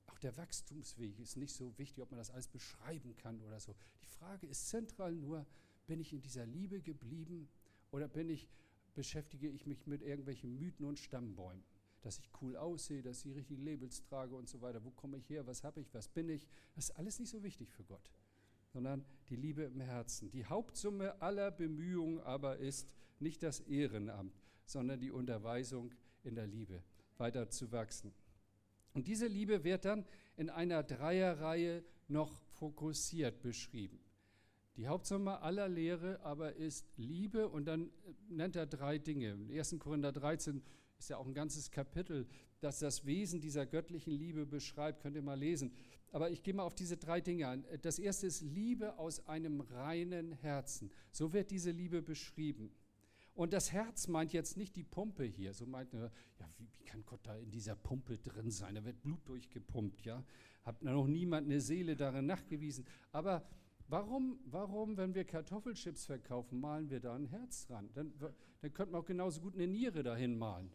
[0.06, 3.74] Auch der Wachstumsweg ist nicht so wichtig, ob man das alles beschreiben kann oder so.
[4.00, 5.46] Die Frage ist zentral nur,
[5.86, 7.46] bin ich in dieser Liebe geblieben
[7.90, 8.48] oder bin ich,
[8.94, 11.62] beschäftige ich mich mit irgendwelchen Mythen und Stammbäumen?
[12.02, 14.84] Dass ich cool aussehe, dass ich die richtigen Labels trage und so weiter.
[14.84, 15.46] Wo komme ich her?
[15.46, 15.92] Was habe ich?
[15.94, 16.46] Was bin ich?
[16.74, 18.10] Das ist alles nicht so wichtig für Gott,
[18.72, 20.30] sondern die Liebe im Herzen.
[20.30, 26.82] Die Hauptsumme aller Bemühungen aber ist nicht das Ehrenamt, sondern die Unterweisung in der Liebe,
[27.18, 28.12] weiter zu wachsen.
[28.94, 30.04] Und diese Liebe wird dann
[30.36, 34.00] in einer Dreierreihe noch fokussiert beschrieben.
[34.76, 37.90] Die Hauptsumme aller Lehre aber ist Liebe und dann
[38.28, 39.32] nennt er drei Dinge.
[39.32, 39.76] In 1.
[39.78, 40.62] Korinther 13
[41.00, 42.26] ist ja auch ein ganzes Kapitel,
[42.60, 45.72] das das Wesen dieser göttlichen Liebe beschreibt, könnt ihr mal lesen.
[46.12, 47.64] Aber ich gehe mal auf diese drei Dinge ein.
[47.80, 50.90] Das erste ist Liebe aus einem reinen Herzen.
[51.10, 52.70] So wird diese Liebe beschrieben.
[53.34, 55.54] Und das Herz meint jetzt nicht die Pumpe hier.
[55.54, 58.74] So meint er, ja, wie, wie, kann Gott da in dieser Pumpe drin sein?
[58.74, 60.22] Da wird Blut durchgepumpt, ja.
[60.64, 62.84] Hat noch niemand eine Seele darin nachgewiesen.
[63.12, 63.48] Aber
[63.88, 67.88] warum, warum, wenn wir Kartoffelchips verkaufen, malen wir da ein Herz dran?
[67.94, 70.70] Dann, dann könnte man auch genauso gut eine Niere dahin malen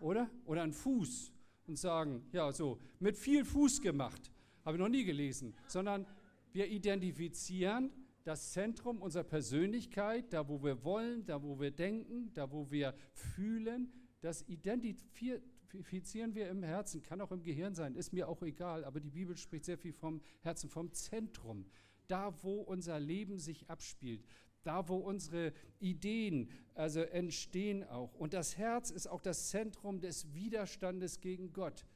[0.00, 0.30] oder?
[0.44, 1.32] Oder einen Fuß
[1.66, 4.30] und sagen, ja, so, mit viel Fuß gemacht.
[4.64, 5.54] Habe ich noch nie gelesen.
[5.66, 6.06] Sondern
[6.52, 7.90] wir identifizieren
[8.24, 12.94] das Zentrum unserer Persönlichkeit, da wo wir wollen, da wo wir denken, da wo wir
[13.12, 18.84] fühlen, das identifizieren wir im Herzen, kann auch im Gehirn sein, ist mir auch egal,
[18.84, 21.66] aber die Bibel spricht sehr viel vom Herzen, vom Zentrum,
[22.08, 24.24] da wo unser Leben sich abspielt,
[24.66, 28.14] da wo unsere Ideen also entstehen auch.
[28.14, 31.86] Und das Herz ist auch das Zentrum des Widerstandes gegen Gott.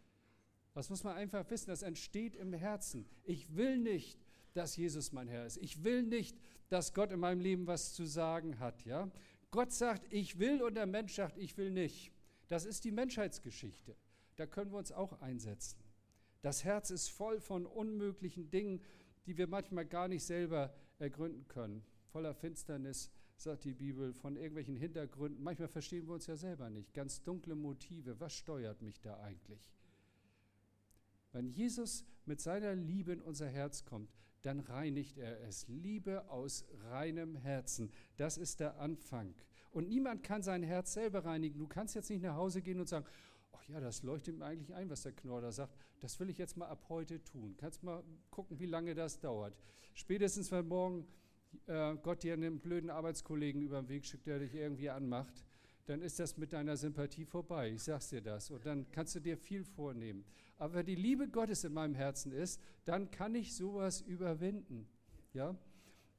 [0.74, 3.06] Das muss man einfach wissen, das entsteht im Herzen.
[3.24, 4.18] Ich will nicht,
[4.54, 5.58] dass Jesus mein Herr ist.
[5.58, 8.84] Ich will nicht, dass Gott in meinem Leben was zu sagen hat.
[8.84, 9.10] Ja?
[9.50, 12.12] Gott sagt, ich will und der Mensch sagt, ich will nicht.
[12.48, 13.96] Das ist die Menschheitsgeschichte.
[14.36, 15.78] Da können wir uns auch einsetzen.
[16.42, 18.80] Das Herz ist voll von unmöglichen Dingen,
[19.26, 21.84] die wir manchmal gar nicht selber ergründen können.
[22.10, 25.42] Voller Finsternis, sagt die Bibel, von irgendwelchen Hintergründen.
[25.42, 26.92] Manchmal verstehen wir uns ja selber nicht.
[26.92, 28.18] Ganz dunkle Motive.
[28.20, 29.70] Was steuert mich da eigentlich?
[31.32, 34.10] Wenn Jesus mit seiner Liebe in unser Herz kommt,
[34.42, 35.68] dann reinigt er es.
[35.68, 37.92] Liebe aus reinem Herzen.
[38.16, 39.34] Das ist der Anfang.
[39.70, 41.58] Und niemand kann sein Herz selber reinigen.
[41.58, 43.06] Du kannst jetzt nicht nach Hause gehen und sagen,
[43.52, 45.72] ach ja, das leuchtet mir eigentlich ein, was der Knorr sagt.
[46.00, 47.54] Das will ich jetzt mal ab heute tun.
[47.56, 49.54] Kannst mal gucken, wie lange das dauert.
[49.94, 51.06] Spätestens, wenn morgen
[51.66, 55.44] äh, Gott dir einen blöden Arbeitskollegen über den Weg schickt, der dich irgendwie anmacht,
[55.86, 57.70] dann ist das mit deiner Sympathie vorbei.
[57.70, 58.50] Ich sag's dir das.
[58.50, 60.24] Und dann kannst du dir viel vornehmen.
[60.56, 64.88] Aber wenn die Liebe Gottes in meinem Herzen ist, dann kann ich sowas überwinden.
[65.32, 65.56] Ja?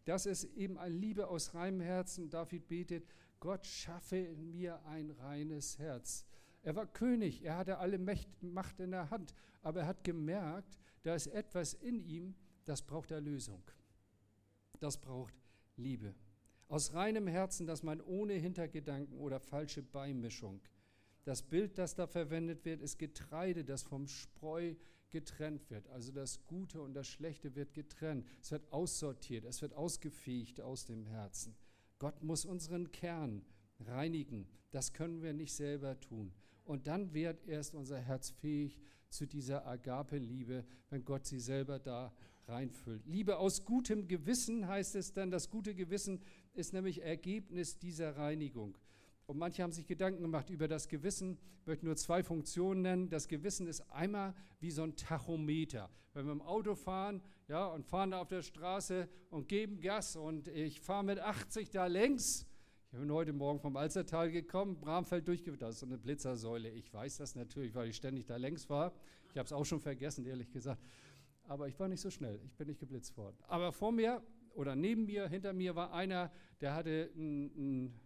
[0.05, 2.29] Das ist eben eine Liebe aus reinem Herzen.
[2.29, 3.05] David betet,
[3.39, 6.25] Gott schaffe in mir ein reines Herz.
[6.63, 11.15] Er war König, er hatte alle Macht in der Hand, aber er hat gemerkt, da
[11.15, 13.63] ist etwas in ihm, das braucht Erlösung.
[14.81, 15.33] Das braucht
[15.77, 16.15] Liebe.
[16.67, 20.59] Aus reinem Herzen, das man ohne Hintergedanken oder falsche Beimischung.
[21.23, 24.73] Das Bild, das da verwendet wird, ist Getreide, das vom Spreu
[25.11, 25.87] getrennt wird.
[25.89, 28.25] Also das Gute und das Schlechte wird getrennt.
[28.41, 31.55] Es wird aussortiert, es wird ausgefegt aus dem Herzen.
[31.99, 33.45] Gott muss unseren Kern
[33.81, 34.47] reinigen.
[34.71, 36.33] Das können wir nicht selber tun.
[36.63, 42.11] Und dann wird erst unser Herz fähig zu dieser Agape-Liebe, wenn Gott sie selber da
[42.47, 43.05] reinfüllt.
[43.05, 45.31] Liebe aus gutem Gewissen heißt es dann.
[45.31, 46.21] Das gute Gewissen
[46.53, 48.77] ist nämlich Ergebnis dieser Reinigung.
[49.27, 51.37] Und manche haben sich Gedanken gemacht über das Gewissen.
[51.61, 53.09] Ich möchte nur zwei Funktionen nennen.
[53.09, 55.89] Das Gewissen ist einmal wie so ein Tachometer.
[56.13, 60.15] Wenn wir im Auto fahren ja, und fahren da auf der Straße und geben Gas
[60.15, 62.45] und ich fahre mit 80 da längs.
[62.91, 65.61] Ich bin heute Morgen vom Alzertal gekommen, Bramfeld durchgeführt.
[65.61, 66.69] Das ist so eine Blitzersäule.
[66.69, 68.91] Ich weiß das natürlich, weil ich ständig da längs war.
[69.29, 70.81] Ich habe es auch schon vergessen, ehrlich gesagt.
[71.51, 72.39] Aber ich war nicht so schnell.
[72.45, 73.35] Ich bin nicht geblitzt worden.
[73.49, 77.99] Aber vor mir oder neben mir, hinter mir war einer, der hatte ein, ein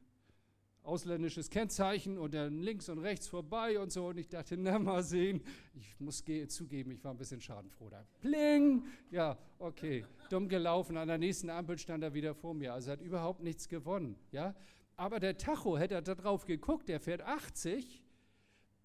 [0.81, 4.07] ausländisches Kennzeichen und dann links und rechts vorbei und so.
[4.07, 5.43] Und ich dachte, na mal sehen.
[5.75, 8.03] Ich muss zugeben, ich war ein bisschen schadenfroh da.
[8.19, 8.83] Pling!
[9.11, 10.05] Ja, okay.
[10.31, 10.97] Dumm gelaufen.
[10.97, 12.73] An der nächsten Ampel stand er wieder vor mir.
[12.73, 14.15] Also hat überhaupt nichts gewonnen.
[14.31, 14.55] Ja?
[14.95, 18.03] Aber der Tacho hätte da drauf geguckt, der fährt 80,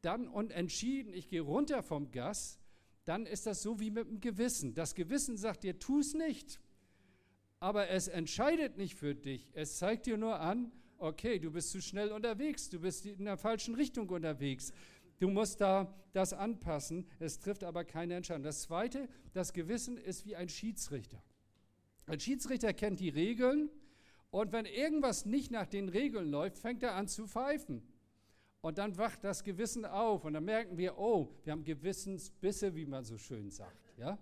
[0.02, 2.59] dann und entschieden, ich gehe runter vom Gas,
[3.04, 4.74] dann ist das so wie mit dem Gewissen.
[4.74, 6.60] Das Gewissen sagt dir, tu es nicht.
[7.58, 9.50] Aber es entscheidet nicht für dich.
[9.54, 13.36] Es zeigt dir nur an, okay, du bist zu schnell unterwegs, du bist in der
[13.36, 14.72] falschen Richtung unterwegs.
[15.18, 17.06] Du musst da das anpassen.
[17.18, 18.42] Es trifft aber keine Entscheidung.
[18.42, 21.22] Das Zweite, das Gewissen ist wie ein Schiedsrichter.
[22.06, 23.70] Ein Schiedsrichter kennt die Regeln
[24.30, 27.82] und wenn irgendwas nicht nach den Regeln läuft, fängt er an zu pfeifen.
[28.62, 32.84] Und dann wacht das Gewissen auf und dann merken wir, oh, wir haben Gewissensbisse, wie
[32.84, 33.92] man so schön sagt.
[33.96, 34.18] Ja?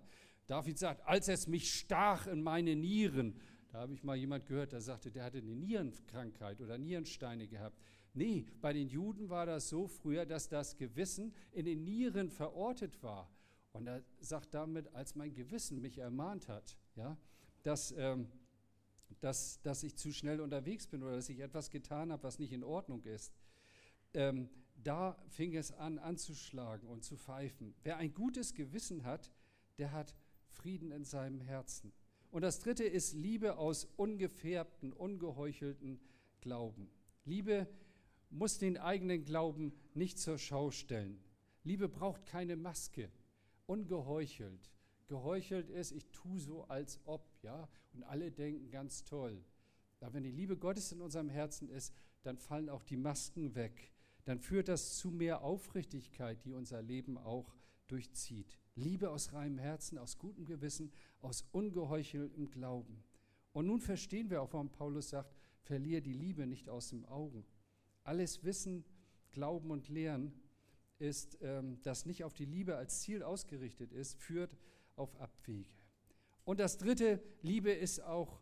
[0.47, 3.39] David sagt, als es mich stach in meine Nieren,
[3.71, 7.77] da habe ich mal jemand gehört, der sagte, der hatte eine Nierenkrankheit oder Nierensteine gehabt.
[8.13, 13.03] Nee, bei den Juden war das so früher, dass das Gewissen in den Nieren verortet
[13.03, 13.29] war.
[13.73, 17.15] Und er sagt damit, als mein Gewissen mich ermahnt hat, ja,
[17.61, 18.27] dass, ähm,
[19.19, 22.51] dass, dass ich zu schnell unterwegs bin oder dass ich etwas getan habe, was nicht
[22.51, 23.33] in Ordnung ist,
[24.13, 24.49] ähm,
[24.83, 27.75] da fing es an anzuschlagen und zu pfeifen.
[27.83, 29.31] Wer ein gutes Gewissen hat,
[29.77, 30.15] der hat
[30.47, 31.91] Frieden in seinem Herzen.
[32.31, 35.99] Und das dritte ist Liebe aus ungefärbten, ungeheuchelten
[36.41, 36.89] Glauben.
[37.25, 37.67] Liebe
[38.29, 41.19] muss den eigenen Glauben nicht zur Schau stellen.
[41.63, 43.11] Liebe braucht keine Maske.
[43.65, 44.71] Ungeheuchelt.
[45.07, 49.43] Geheuchelt ist, ich tue so als ob, ja, und alle denken ganz toll.
[49.99, 53.91] Aber wenn die Liebe Gottes in unserem Herzen ist, dann fallen auch die Masken weg.
[54.29, 57.55] Dann führt das zu mehr Aufrichtigkeit, die unser Leben auch
[57.87, 58.59] durchzieht.
[58.75, 63.03] Liebe aus reinem Herzen, aus gutem Gewissen, aus ungeheucheltem Glauben.
[63.53, 67.43] Und nun verstehen wir auch, warum Paulus sagt, verliere die Liebe nicht aus dem Augen.
[68.03, 68.85] Alles Wissen,
[69.31, 70.31] Glauben und Lehren
[70.99, 74.55] ist, ähm, das nicht auf die Liebe als Ziel ausgerichtet ist, führt
[74.95, 75.73] auf Abwege.
[76.45, 78.39] Und das dritte, Liebe ist auch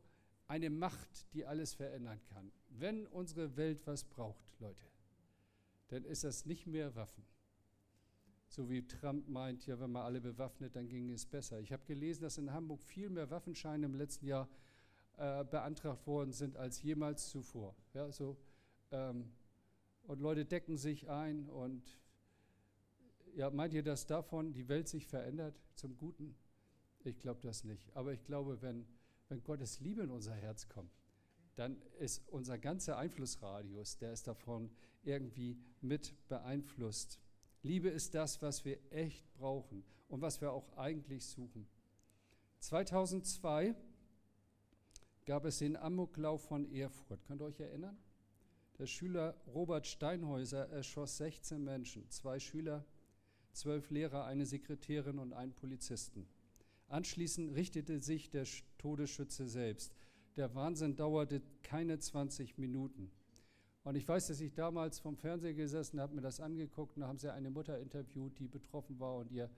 [0.48, 2.52] eine Macht, die alles verändern kann.
[2.68, 4.84] Wenn unsere Welt was braucht, Leute,
[5.90, 7.24] dann ist das nicht mehr Waffen
[8.50, 11.60] so wie Trump meint, ja, wenn man alle bewaffnet, dann ging es besser.
[11.60, 14.48] Ich habe gelesen, dass in Hamburg viel mehr Waffenscheine im letzten Jahr
[15.18, 17.76] äh, beantragt worden sind als jemals zuvor.
[17.94, 18.38] Ja, so,
[18.92, 19.30] ähm,
[20.04, 22.00] und Leute decken sich ein und
[23.36, 26.36] ja, meint ihr, dass davon die Welt sich verändert zum Guten?
[27.04, 27.96] Ich glaube das nicht.
[27.96, 28.88] Aber ich glaube, wenn,
[29.28, 30.92] wenn Gottes Liebe in unser Herz kommt,
[31.58, 34.70] dann ist unser ganzer Einflussradius, der ist davon
[35.04, 37.20] irgendwie mit beeinflusst.
[37.64, 41.68] Liebe ist das, was wir echt brauchen und was wir auch eigentlich suchen.
[42.60, 43.76] 2002
[45.26, 47.26] gab es den Amoklauf von Erfurt.
[47.26, 47.98] Könnt ihr euch erinnern?
[48.78, 52.86] Der Schüler Robert Steinhäuser erschoss 16 Menschen, zwei Schüler,
[53.52, 56.28] zwölf Lehrer, eine Sekretärin und einen Polizisten.
[56.88, 58.46] Anschließend richtete sich der
[58.78, 59.96] Todesschütze selbst.
[60.38, 63.10] Der Wahnsinn dauerte keine 20 Minuten.
[63.84, 67.08] Und ich weiß, dass ich damals vom Fernseher gesessen habe, mir das angeguckt und da
[67.08, 69.50] haben sie eine Mutter interviewt, die betroffen war und ihr,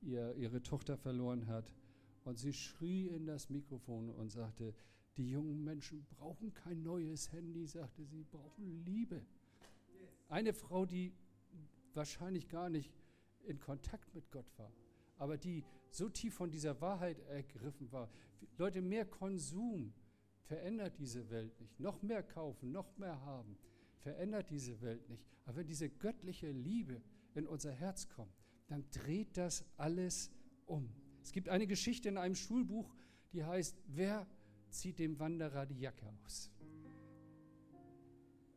[0.00, 1.70] ihr, ihre Tochter verloren hat.
[2.24, 4.74] Und sie schrie in das Mikrofon und sagte,
[5.18, 9.20] die jungen Menschen brauchen kein neues Handy, sagte sie, brauchen Liebe.
[10.30, 11.12] Eine Frau, die
[11.92, 12.94] wahrscheinlich gar nicht
[13.44, 14.72] in Kontakt mit Gott war,
[15.18, 18.08] aber die so tief von dieser Wahrheit ergriffen war.
[18.56, 19.92] Leute, mehr Konsum
[20.44, 21.78] verändert diese Welt nicht.
[21.80, 23.56] Noch mehr kaufen, noch mehr haben,
[23.98, 25.24] verändert diese Welt nicht.
[25.44, 27.00] Aber wenn diese göttliche Liebe
[27.34, 28.34] in unser Herz kommt,
[28.68, 30.30] dann dreht das alles
[30.66, 30.88] um.
[31.22, 32.94] Es gibt eine Geschichte in einem Schulbuch,
[33.32, 34.26] die heißt, wer
[34.70, 36.50] zieht dem Wanderer die Jacke aus?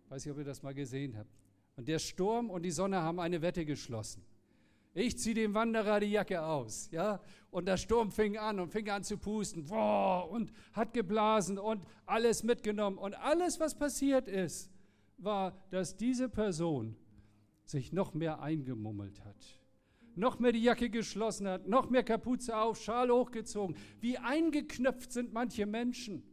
[0.10, 1.32] Weiß nicht, ob ihr das mal gesehen habt.
[1.76, 4.24] Und der Sturm und die Sonne haben eine Wette geschlossen.
[4.98, 7.22] Ich ziehe dem Wanderer die Jacke aus, ja.
[7.52, 11.84] Und der Sturm fing an und fing an zu pusten, boah, und hat geblasen und
[12.08, 12.98] alles mitgenommen.
[12.98, 14.72] Und alles, was passiert ist,
[15.20, 16.96] war, dass diese Person
[17.64, 19.60] sich noch mehr eingemummelt hat
[20.16, 23.76] noch mehr die Jacke geschlossen hat, noch mehr Kapuze auf, Schal hochgezogen.
[24.00, 26.24] Wie eingeknöpft sind manche Menschen,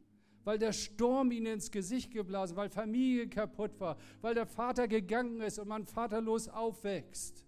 [0.42, 5.42] weil der Sturm ihnen ins Gesicht geblasen, weil Familie kaputt war, weil der Vater gegangen
[5.42, 7.43] ist und man vaterlos aufwächst,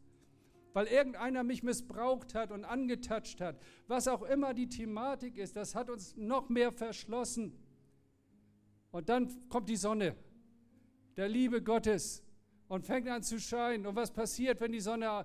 [0.77, 3.59] weil irgendeiner mich missbraucht hat und angetatscht hat.
[3.87, 7.59] Was auch immer die Thematik ist, das hat uns noch mehr verschlossen.
[8.91, 10.15] Und dann kommt die Sonne,
[11.17, 12.23] der Liebe Gottes
[12.69, 13.87] und fängt an zu scheinen.
[13.87, 15.25] Und was passiert, wenn die Sonne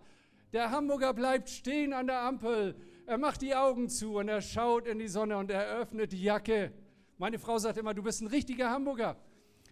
[0.53, 2.73] der Hamburger bleibt stehen an der Ampel.
[3.05, 6.23] Er macht die Augen zu und er schaut in die Sonne und er öffnet die
[6.23, 6.71] Jacke.
[7.17, 9.17] Meine Frau sagt immer, du bist ein richtiger Hamburger.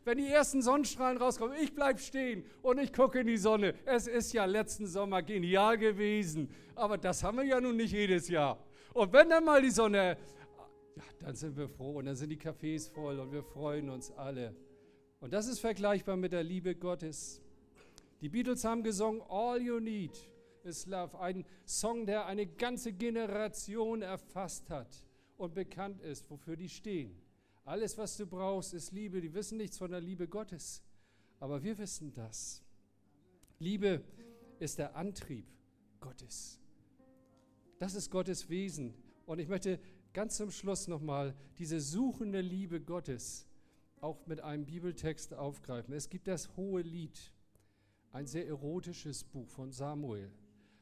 [0.09, 3.75] Wenn die ersten Sonnenstrahlen rauskommen, ich bleibe stehen und ich gucke in die Sonne.
[3.85, 8.27] Es ist ja letzten Sommer genial gewesen, aber das haben wir ja nun nicht jedes
[8.27, 8.57] Jahr.
[8.95, 10.17] Und wenn dann mal die Sonne,
[10.95, 14.11] ja, dann sind wir froh und dann sind die Cafés voll und wir freuen uns
[14.13, 14.55] alle.
[15.19, 17.43] Und das ist vergleichbar mit der Liebe Gottes.
[18.19, 20.27] Die Beatles haben gesungen All You Need
[20.63, 25.05] is Love, ein Song, der eine ganze Generation erfasst hat
[25.37, 27.28] und bekannt ist, wofür die stehen.
[27.65, 29.21] Alles, was du brauchst, ist Liebe.
[29.21, 30.83] Die wissen nichts von der Liebe Gottes,
[31.39, 32.63] aber wir wissen das.
[33.59, 34.03] Liebe
[34.59, 35.45] ist der Antrieb
[35.99, 36.59] Gottes.
[37.77, 38.93] Das ist Gottes Wesen.
[39.25, 39.79] Und ich möchte
[40.13, 43.45] ganz zum Schluss nochmal diese suchende Liebe Gottes
[44.01, 45.93] auch mit einem Bibeltext aufgreifen.
[45.93, 47.33] Es gibt das Hohe Lied,
[48.11, 50.31] ein sehr erotisches Buch von Samuel.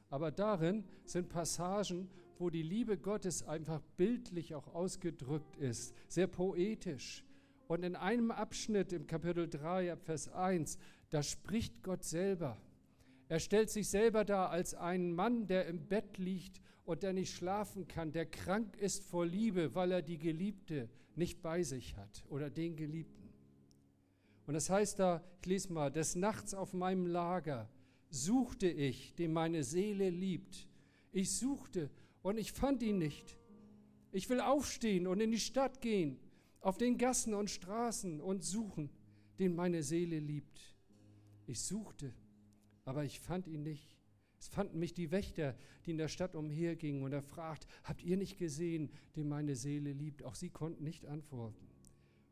[0.10, 7.23] Aber darin sind Passagen, wo die Liebe Gottes einfach bildlich auch ausgedrückt ist, sehr poetisch.
[7.67, 10.78] Und in einem Abschnitt im Kapitel 3, Vers 1,
[11.10, 12.58] da spricht Gott selber.
[13.30, 17.34] Er stellt sich selber dar als einen Mann, der im Bett liegt und der nicht
[17.34, 22.23] schlafen kann, der krank ist vor Liebe, weil er die Geliebte nicht bei sich hat
[22.30, 23.28] oder den Geliebten.
[24.45, 27.69] Und das heißt da, ich lese mal, des Nachts auf meinem Lager
[28.10, 30.69] suchte ich, den meine Seele liebt.
[31.12, 31.89] Ich suchte
[32.28, 33.38] und ich fand ihn nicht.
[34.12, 36.20] Ich will aufstehen und in die Stadt gehen,
[36.60, 38.90] auf den Gassen und Straßen und suchen,
[39.40, 40.76] den meine Seele liebt.
[41.46, 42.13] Ich suchte,
[42.84, 43.98] aber ich fand ihn nicht.
[44.40, 48.18] Es fanden mich die Wächter, die in der Stadt umhergingen, und er fragt, habt ihr
[48.18, 50.24] nicht gesehen, den meine Seele liebt?
[50.24, 51.70] Auch sie konnten nicht antworten.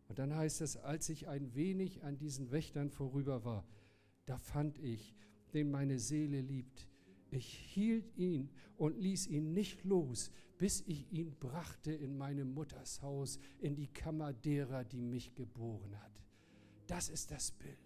[0.10, 3.66] Und dann heißt es, als ich ein wenig an diesen Wächtern vorüber war,
[4.26, 5.16] da fand ich,
[5.54, 6.90] den meine Seele liebt.
[7.36, 13.02] Ich hielt ihn und ließ ihn nicht los, bis ich ihn brachte in meine Mutters
[13.02, 16.22] Haus, in die Kammer derer, die mich geboren hat.
[16.88, 17.78] Das ist das Bild.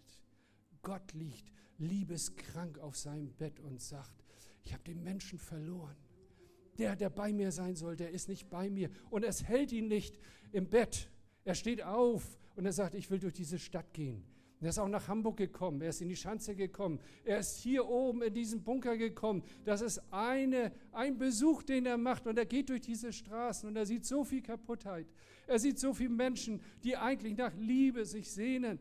[0.84, 4.24] Gott liegt liebeskrank auf seinem Bett und sagt,
[4.64, 5.98] ich habe den Menschen verloren.
[6.78, 8.92] Der, der bei mir sein soll, der ist nicht bei mir.
[9.10, 10.20] Und es hält ihn nicht
[10.52, 11.10] im Bett.
[11.44, 14.24] Er steht auf und er sagt, ich will durch diese Stadt gehen.
[14.62, 17.88] Er ist auch nach Hamburg gekommen, er ist in die Schanze gekommen, er ist hier
[17.88, 19.42] oben in diesen Bunker gekommen.
[19.64, 23.78] Das ist eine, ein Besuch, den er macht und er geht durch diese Straßen und
[23.78, 25.08] er sieht so viel Kaputtheit.
[25.48, 28.80] Er sieht so viele Menschen, die eigentlich nach Liebe sich sehnen.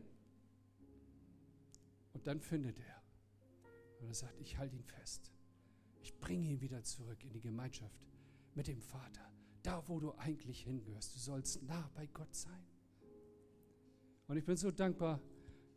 [2.13, 3.01] Und dann findet er
[4.01, 5.31] und er sagt, ich halte ihn fest.
[6.01, 7.97] Ich bringe ihn wieder zurück in die Gemeinschaft
[8.53, 9.31] mit dem Vater.
[9.63, 11.15] Da, wo du eigentlich hingehörst.
[11.15, 12.65] Du sollst nah bei Gott sein.
[14.27, 15.21] Und ich bin so dankbar,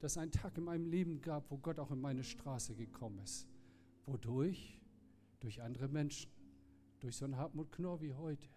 [0.02, 3.20] dass es einen Tag in meinem Leben gab, wo Gott auch in meine Straße gekommen
[3.20, 3.46] ist.
[4.04, 4.80] Wodurch?
[5.38, 6.28] Durch andere Menschen.
[6.98, 8.48] Durch so einen Hartmut Knorr wie heute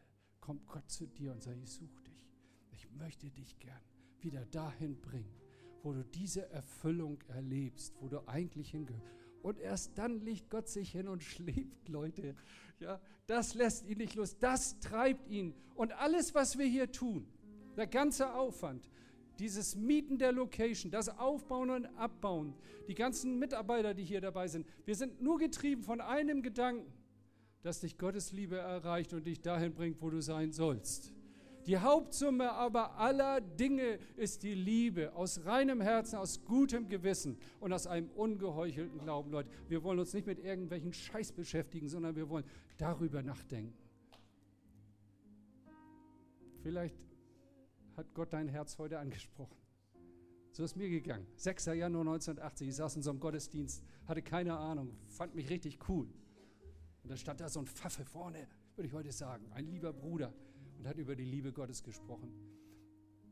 [0.41, 2.31] kommt Gott zu dir und sagt, ich suche dich.
[2.71, 3.79] Ich möchte dich gern
[4.21, 5.35] wieder dahin bringen,
[5.83, 9.05] wo du diese Erfüllung erlebst, wo du eigentlich hingehörst.
[9.43, 12.35] Und erst dann legt Gott sich hin und schläft, Leute.
[12.79, 14.39] Ja, das lässt ihn nicht los.
[14.39, 15.53] Das treibt ihn.
[15.75, 17.27] Und alles, was wir hier tun,
[17.77, 18.89] der ganze Aufwand,
[19.39, 22.53] dieses Mieten der Location, das Aufbauen und Abbauen,
[22.88, 26.91] die ganzen Mitarbeiter, die hier dabei sind, wir sind nur getrieben von einem Gedanken,
[27.61, 31.11] dass dich Gottes Liebe erreicht und dich dahin bringt, wo du sein sollst.
[31.65, 37.73] Die Hauptsumme aber aller Dinge ist die Liebe aus reinem Herzen, aus gutem Gewissen und
[37.73, 39.31] aus einem ungeheuchelten Glauben.
[39.31, 42.45] Leute, wir wollen uns nicht mit irgendwelchen Scheiß beschäftigen, sondern wir wollen
[42.77, 43.73] darüber nachdenken.
[46.61, 47.05] Vielleicht
[47.95, 49.57] hat Gott dein Herz heute angesprochen.
[50.51, 51.27] So ist mir gegangen.
[51.35, 51.65] 6.
[51.65, 56.07] Januar 1980, ich saß in so einem Gottesdienst, hatte keine Ahnung, fand mich richtig cool.
[57.03, 60.33] Und da stand da so ein Pfaffe vorne, würde ich heute sagen, ein lieber Bruder
[60.77, 62.31] und hat über die Liebe Gottes gesprochen.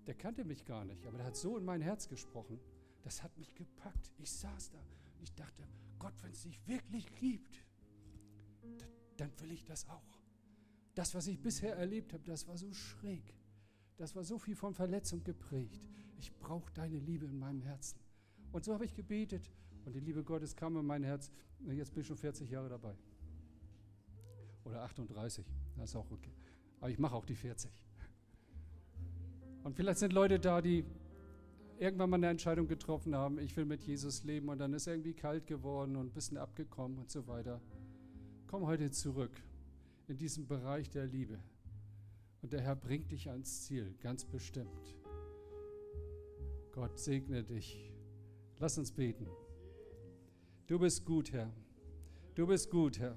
[0.06, 2.60] Der kannte mich gar nicht, aber der hat so in mein Herz gesprochen.
[3.04, 4.12] Das hat mich gepackt.
[4.18, 5.64] Ich saß da und ich dachte,
[6.00, 7.64] Gott, wenn es dich wirklich gibt,
[9.18, 10.20] dann will ich das auch.
[10.96, 13.34] Das, was ich bisher erlebt habe, das war so schräg.
[13.98, 15.82] Das war so viel von Verletzung geprägt.
[16.18, 18.00] Ich brauche deine Liebe in meinem Herzen.
[18.52, 19.52] Und so habe ich gebetet
[19.86, 21.32] und die Liebe Gottes kam in mein Herz.
[21.68, 22.96] Jetzt bin ich schon 40 Jahre dabei.
[24.66, 25.46] Oder 38,
[25.78, 26.32] das ist auch okay.
[26.80, 27.72] Aber ich mache auch die 40.
[29.64, 30.86] Und vielleicht sind Leute da, die
[31.80, 35.14] irgendwann mal eine Entscheidung getroffen haben, ich will mit Jesus leben und dann ist irgendwie
[35.14, 37.62] kalt geworden und ein bisschen abgekommen und so weiter.
[38.48, 39.32] Komm heute zurück
[40.08, 41.40] in diesen Bereich der Liebe.
[42.44, 44.98] Und der Herr bringt dich ans Ziel, ganz bestimmt.
[46.74, 47.90] Gott segne dich.
[48.60, 49.28] Lass uns beten.
[50.68, 51.50] Du bist gut, Herr.
[52.36, 53.16] Du bist gut, Herr.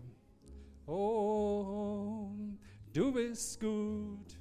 [0.86, 2.30] Oh,
[2.92, 4.38] du bist gut.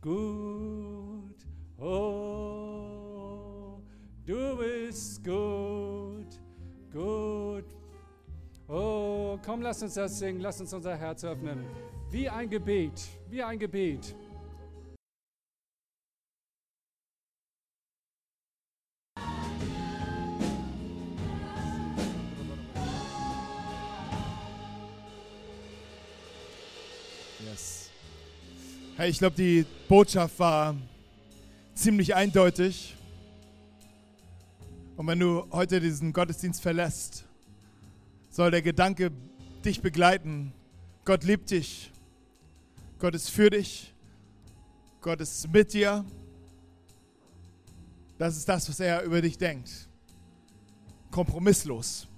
[0.00, 1.46] Gut.
[1.78, 3.80] Oh,
[4.26, 6.40] du bist gut.
[6.92, 7.76] Gut.
[8.66, 10.40] Oh, komm, lass uns das singen.
[10.40, 11.64] Lass uns unser Herz öffnen.
[12.10, 14.14] Wie ein Gebet, wie ein Gebet.
[27.44, 27.90] Yes.
[28.96, 30.74] Hey, ich glaube, die Botschaft war
[31.74, 32.96] ziemlich eindeutig.
[34.96, 37.26] Und wenn du heute diesen Gottesdienst verlässt,
[38.30, 39.10] soll der Gedanke
[39.62, 40.54] dich begleiten.
[41.04, 41.92] Gott liebt dich.
[42.98, 43.94] Gott ist für dich.
[45.00, 46.04] Gott ist mit dir.
[48.18, 49.70] Das ist das, was er über dich denkt.
[51.12, 52.08] Kompromisslos.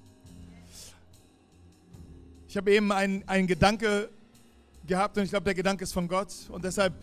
[2.48, 4.08] Ich habe eben einen, Gedanke
[4.86, 6.32] gehabt und ich glaube, der Gedanke ist von Gott.
[6.48, 6.94] Und deshalb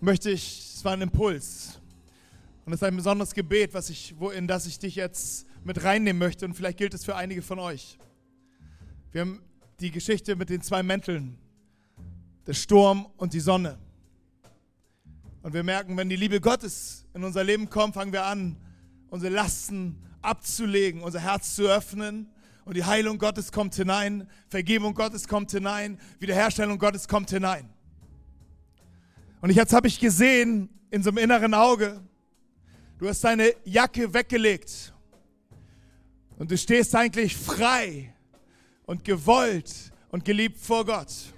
[0.00, 1.78] möchte ich, es war ein Impuls.
[2.66, 5.84] Und es ist ein besonderes Gebet, was ich, wo, in das ich dich jetzt mit
[5.84, 6.44] reinnehmen möchte.
[6.46, 7.96] Und vielleicht gilt es für einige von euch.
[9.12, 9.40] Wir haben
[9.78, 11.38] die Geschichte mit den zwei Mänteln
[12.46, 13.78] der Sturm und die Sonne.
[15.42, 18.56] Und wir merken, wenn die Liebe Gottes in unser Leben kommt, fangen wir an,
[19.10, 22.30] unsere Lasten abzulegen, unser Herz zu öffnen.
[22.64, 27.68] Und die Heilung Gottes kommt hinein, Vergebung Gottes kommt hinein, Wiederherstellung Gottes kommt hinein.
[29.42, 32.00] Und jetzt habe ich gesehen, in so einem inneren Auge,
[32.98, 34.94] du hast deine Jacke weggelegt.
[36.38, 38.14] Und du stehst eigentlich frei
[38.86, 41.33] und gewollt und geliebt vor Gott.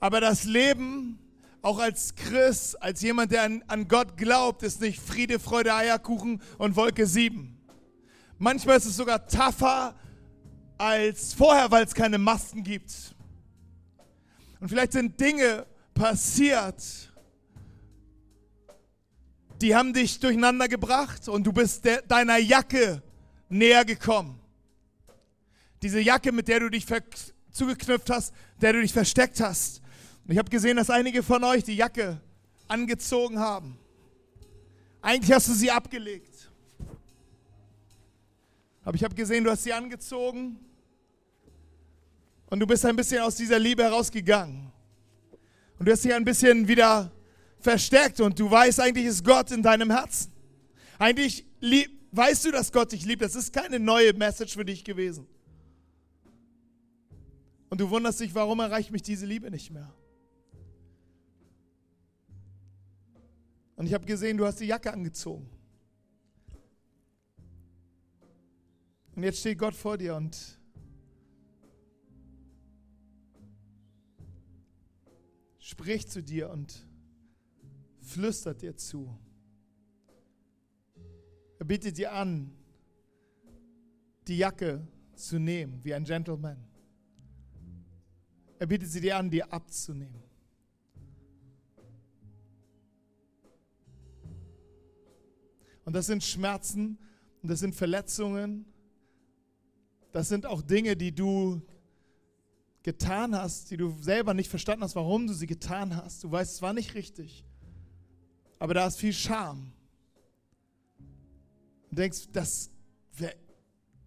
[0.00, 1.18] Aber das Leben,
[1.62, 6.40] auch als Christ, als jemand, der an, an Gott glaubt, ist nicht Friede, Freude, Eierkuchen
[6.58, 7.56] und Wolke 7.
[8.38, 9.94] Manchmal ist es sogar tougher
[10.78, 13.14] als vorher, weil es keine Masken gibt.
[14.60, 16.82] Und vielleicht sind Dinge passiert,
[19.60, 23.02] die haben dich durcheinander gebracht und du bist de deiner Jacke
[23.48, 24.38] näher gekommen.
[25.82, 26.86] Diese Jacke, mit der du dich
[27.50, 29.80] zugeknüpft hast, der du dich versteckt hast.
[30.26, 32.20] Und ich habe gesehen, dass einige von euch die Jacke
[32.66, 33.78] angezogen haben.
[35.00, 36.50] Eigentlich hast du sie abgelegt.
[38.82, 40.58] Aber ich habe gesehen, du hast sie angezogen
[42.50, 44.72] und du bist ein bisschen aus dieser Liebe herausgegangen.
[45.78, 47.12] Und du hast sie ein bisschen wieder
[47.60, 50.32] verstärkt und du weißt, eigentlich ist Gott in deinem Herzen.
[50.98, 51.46] Eigentlich
[52.10, 53.22] weißt du, dass Gott dich liebt.
[53.22, 55.26] Das ist keine neue Message für dich gewesen.
[57.68, 59.92] Und du wunderst dich, warum erreicht mich diese Liebe nicht mehr?
[63.76, 65.48] Und ich habe gesehen, du hast die Jacke angezogen.
[69.14, 70.58] Und jetzt steht Gott vor dir und
[75.58, 76.86] spricht zu dir und
[78.00, 79.18] flüstert dir zu.
[81.58, 82.52] Er bietet dir an,
[84.28, 86.62] die Jacke zu nehmen, wie ein Gentleman.
[88.58, 90.25] Er bietet sie dir an, dir abzunehmen.
[95.86, 96.98] Und das sind Schmerzen
[97.42, 98.66] und das sind Verletzungen.
[100.10, 101.62] Das sind auch Dinge, die du
[102.82, 106.24] getan hast, die du selber nicht verstanden hast, warum du sie getan hast.
[106.24, 107.44] Du weißt, es war nicht richtig.
[108.58, 109.72] Aber da ist viel Scham.
[111.90, 112.70] Und denkst, das
[113.12, 113.36] wäre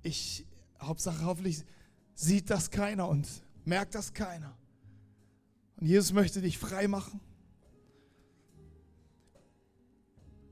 [0.03, 0.45] ich,
[0.81, 1.63] Hauptsache hoffentlich
[2.13, 3.25] sieht das keiner und
[3.63, 4.57] merkt das keiner.
[5.77, 7.21] Und Jesus möchte dich frei machen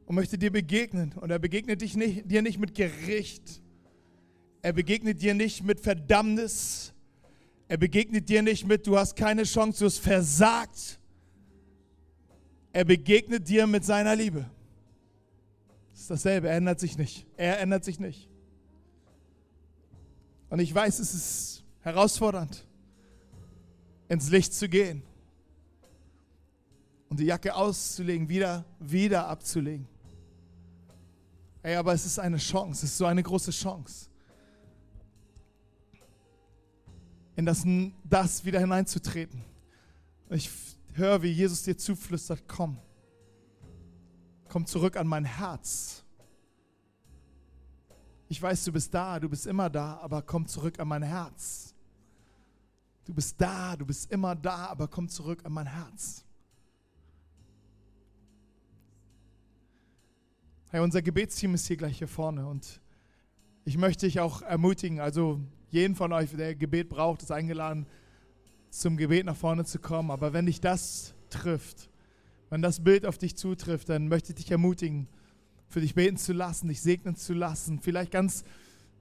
[0.08, 1.14] und möchte dir begegnen.
[1.14, 3.62] Und er begegnet dich nicht, dir nicht mit Gericht.
[4.62, 6.94] Er begegnet dir nicht mit Verdammnis.
[7.68, 11.00] Er begegnet dir nicht mit, du hast keine Chance, du hast versagt.
[12.72, 14.50] Er begegnet dir mit seiner Liebe.
[15.92, 17.28] Das ist dasselbe, er ändert sich nicht.
[17.36, 18.30] Er ändert sich nicht.
[20.50, 22.66] Und ich weiß, es ist herausfordernd,
[24.08, 25.04] ins Licht zu gehen
[27.10, 29.86] und die Jacke auszulegen, wieder, wieder abzulegen.
[31.68, 34.10] Ey, aber es ist eine Chance, es ist so eine große Chance,
[37.36, 37.66] in das,
[38.06, 39.44] das wieder hineinzutreten.
[40.30, 40.50] Ich
[40.94, 42.78] höre, wie Jesus dir zuflüstert, komm,
[44.48, 46.06] komm zurück an mein Herz.
[48.30, 51.76] Ich weiß, du bist da, du bist immer da, aber komm zurück an mein Herz.
[53.04, 56.24] Du bist da, du bist immer da, aber komm zurück an mein Herz.
[60.78, 62.80] Hey, unser Gebetsteam ist hier gleich hier vorne und
[63.66, 65.40] ich möchte dich auch ermutigen, also
[65.72, 67.88] jeden von euch, der Gebet braucht, ist eingeladen,
[68.70, 70.12] zum Gebet nach vorne zu kommen.
[70.12, 71.90] Aber wenn dich das trifft,
[72.52, 75.08] wenn das Bild auf dich zutrifft, dann möchte ich dich ermutigen,
[75.68, 78.44] für dich beten zu lassen, dich segnen zu lassen, vielleicht ganz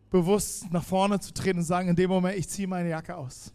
[0.09, 3.53] bewusst nach vorne zu treten und sagen, in dem Moment, ich ziehe meine Jacke aus.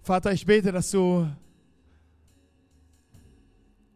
[0.00, 1.28] Vater, ich bete, dass du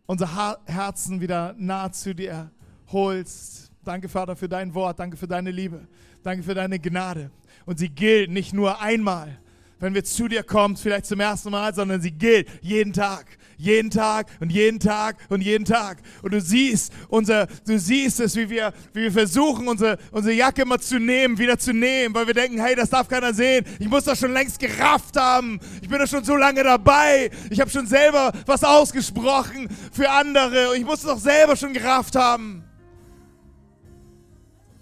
[0.07, 2.51] unser Herzen wieder nah zu dir
[2.89, 3.73] holst.
[3.85, 4.99] Danke, Vater, für dein Wort.
[4.99, 5.87] Danke für deine Liebe.
[6.23, 7.31] Danke für deine Gnade.
[7.67, 9.39] Und sie gilt nicht nur einmal,
[9.79, 13.91] wenn wir zu dir kommen, vielleicht zum ersten Mal, sondern sie gilt jeden Tag, jeden
[13.91, 15.99] Tag und jeden Tag und jeden Tag.
[16.23, 20.63] Und du siehst unser, du siehst es, wie wir, wie wir versuchen, unsere, unsere Jacke
[20.63, 23.65] immer zu nehmen, wieder zu nehmen, weil wir denken, hey, das darf keiner sehen.
[23.79, 25.61] Ich muss das schon längst gerafft haben.
[25.83, 27.31] Ich bin da schon so lange dabei.
[27.51, 30.71] Ich habe schon selber was ausgesprochen für andere.
[30.71, 32.65] Und ich muss es doch selber schon gerafft haben.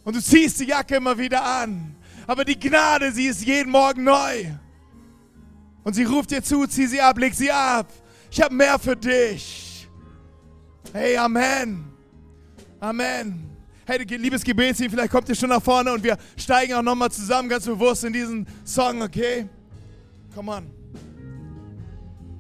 [0.05, 1.97] Und du ziehst die Jacke immer wieder an.
[2.27, 4.47] Aber die Gnade, sie ist jeden Morgen neu.
[5.85, 7.93] Und sie ruft dir zu, zieh sie ab, leg sie ab.
[8.33, 9.87] Ich habe mehr für dich.
[10.91, 11.85] Hey, Amen.
[12.81, 13.51] Amen.
[13.85, 17.51] Hey, liebes Gebetsteam, vielleicht kommt ihr schon nach vorne und wir steigen auch nochmal zusammen
[17.51, 19.51] ganz bewusst in diesen Song, okay?
[20.35, 20.82] Come on.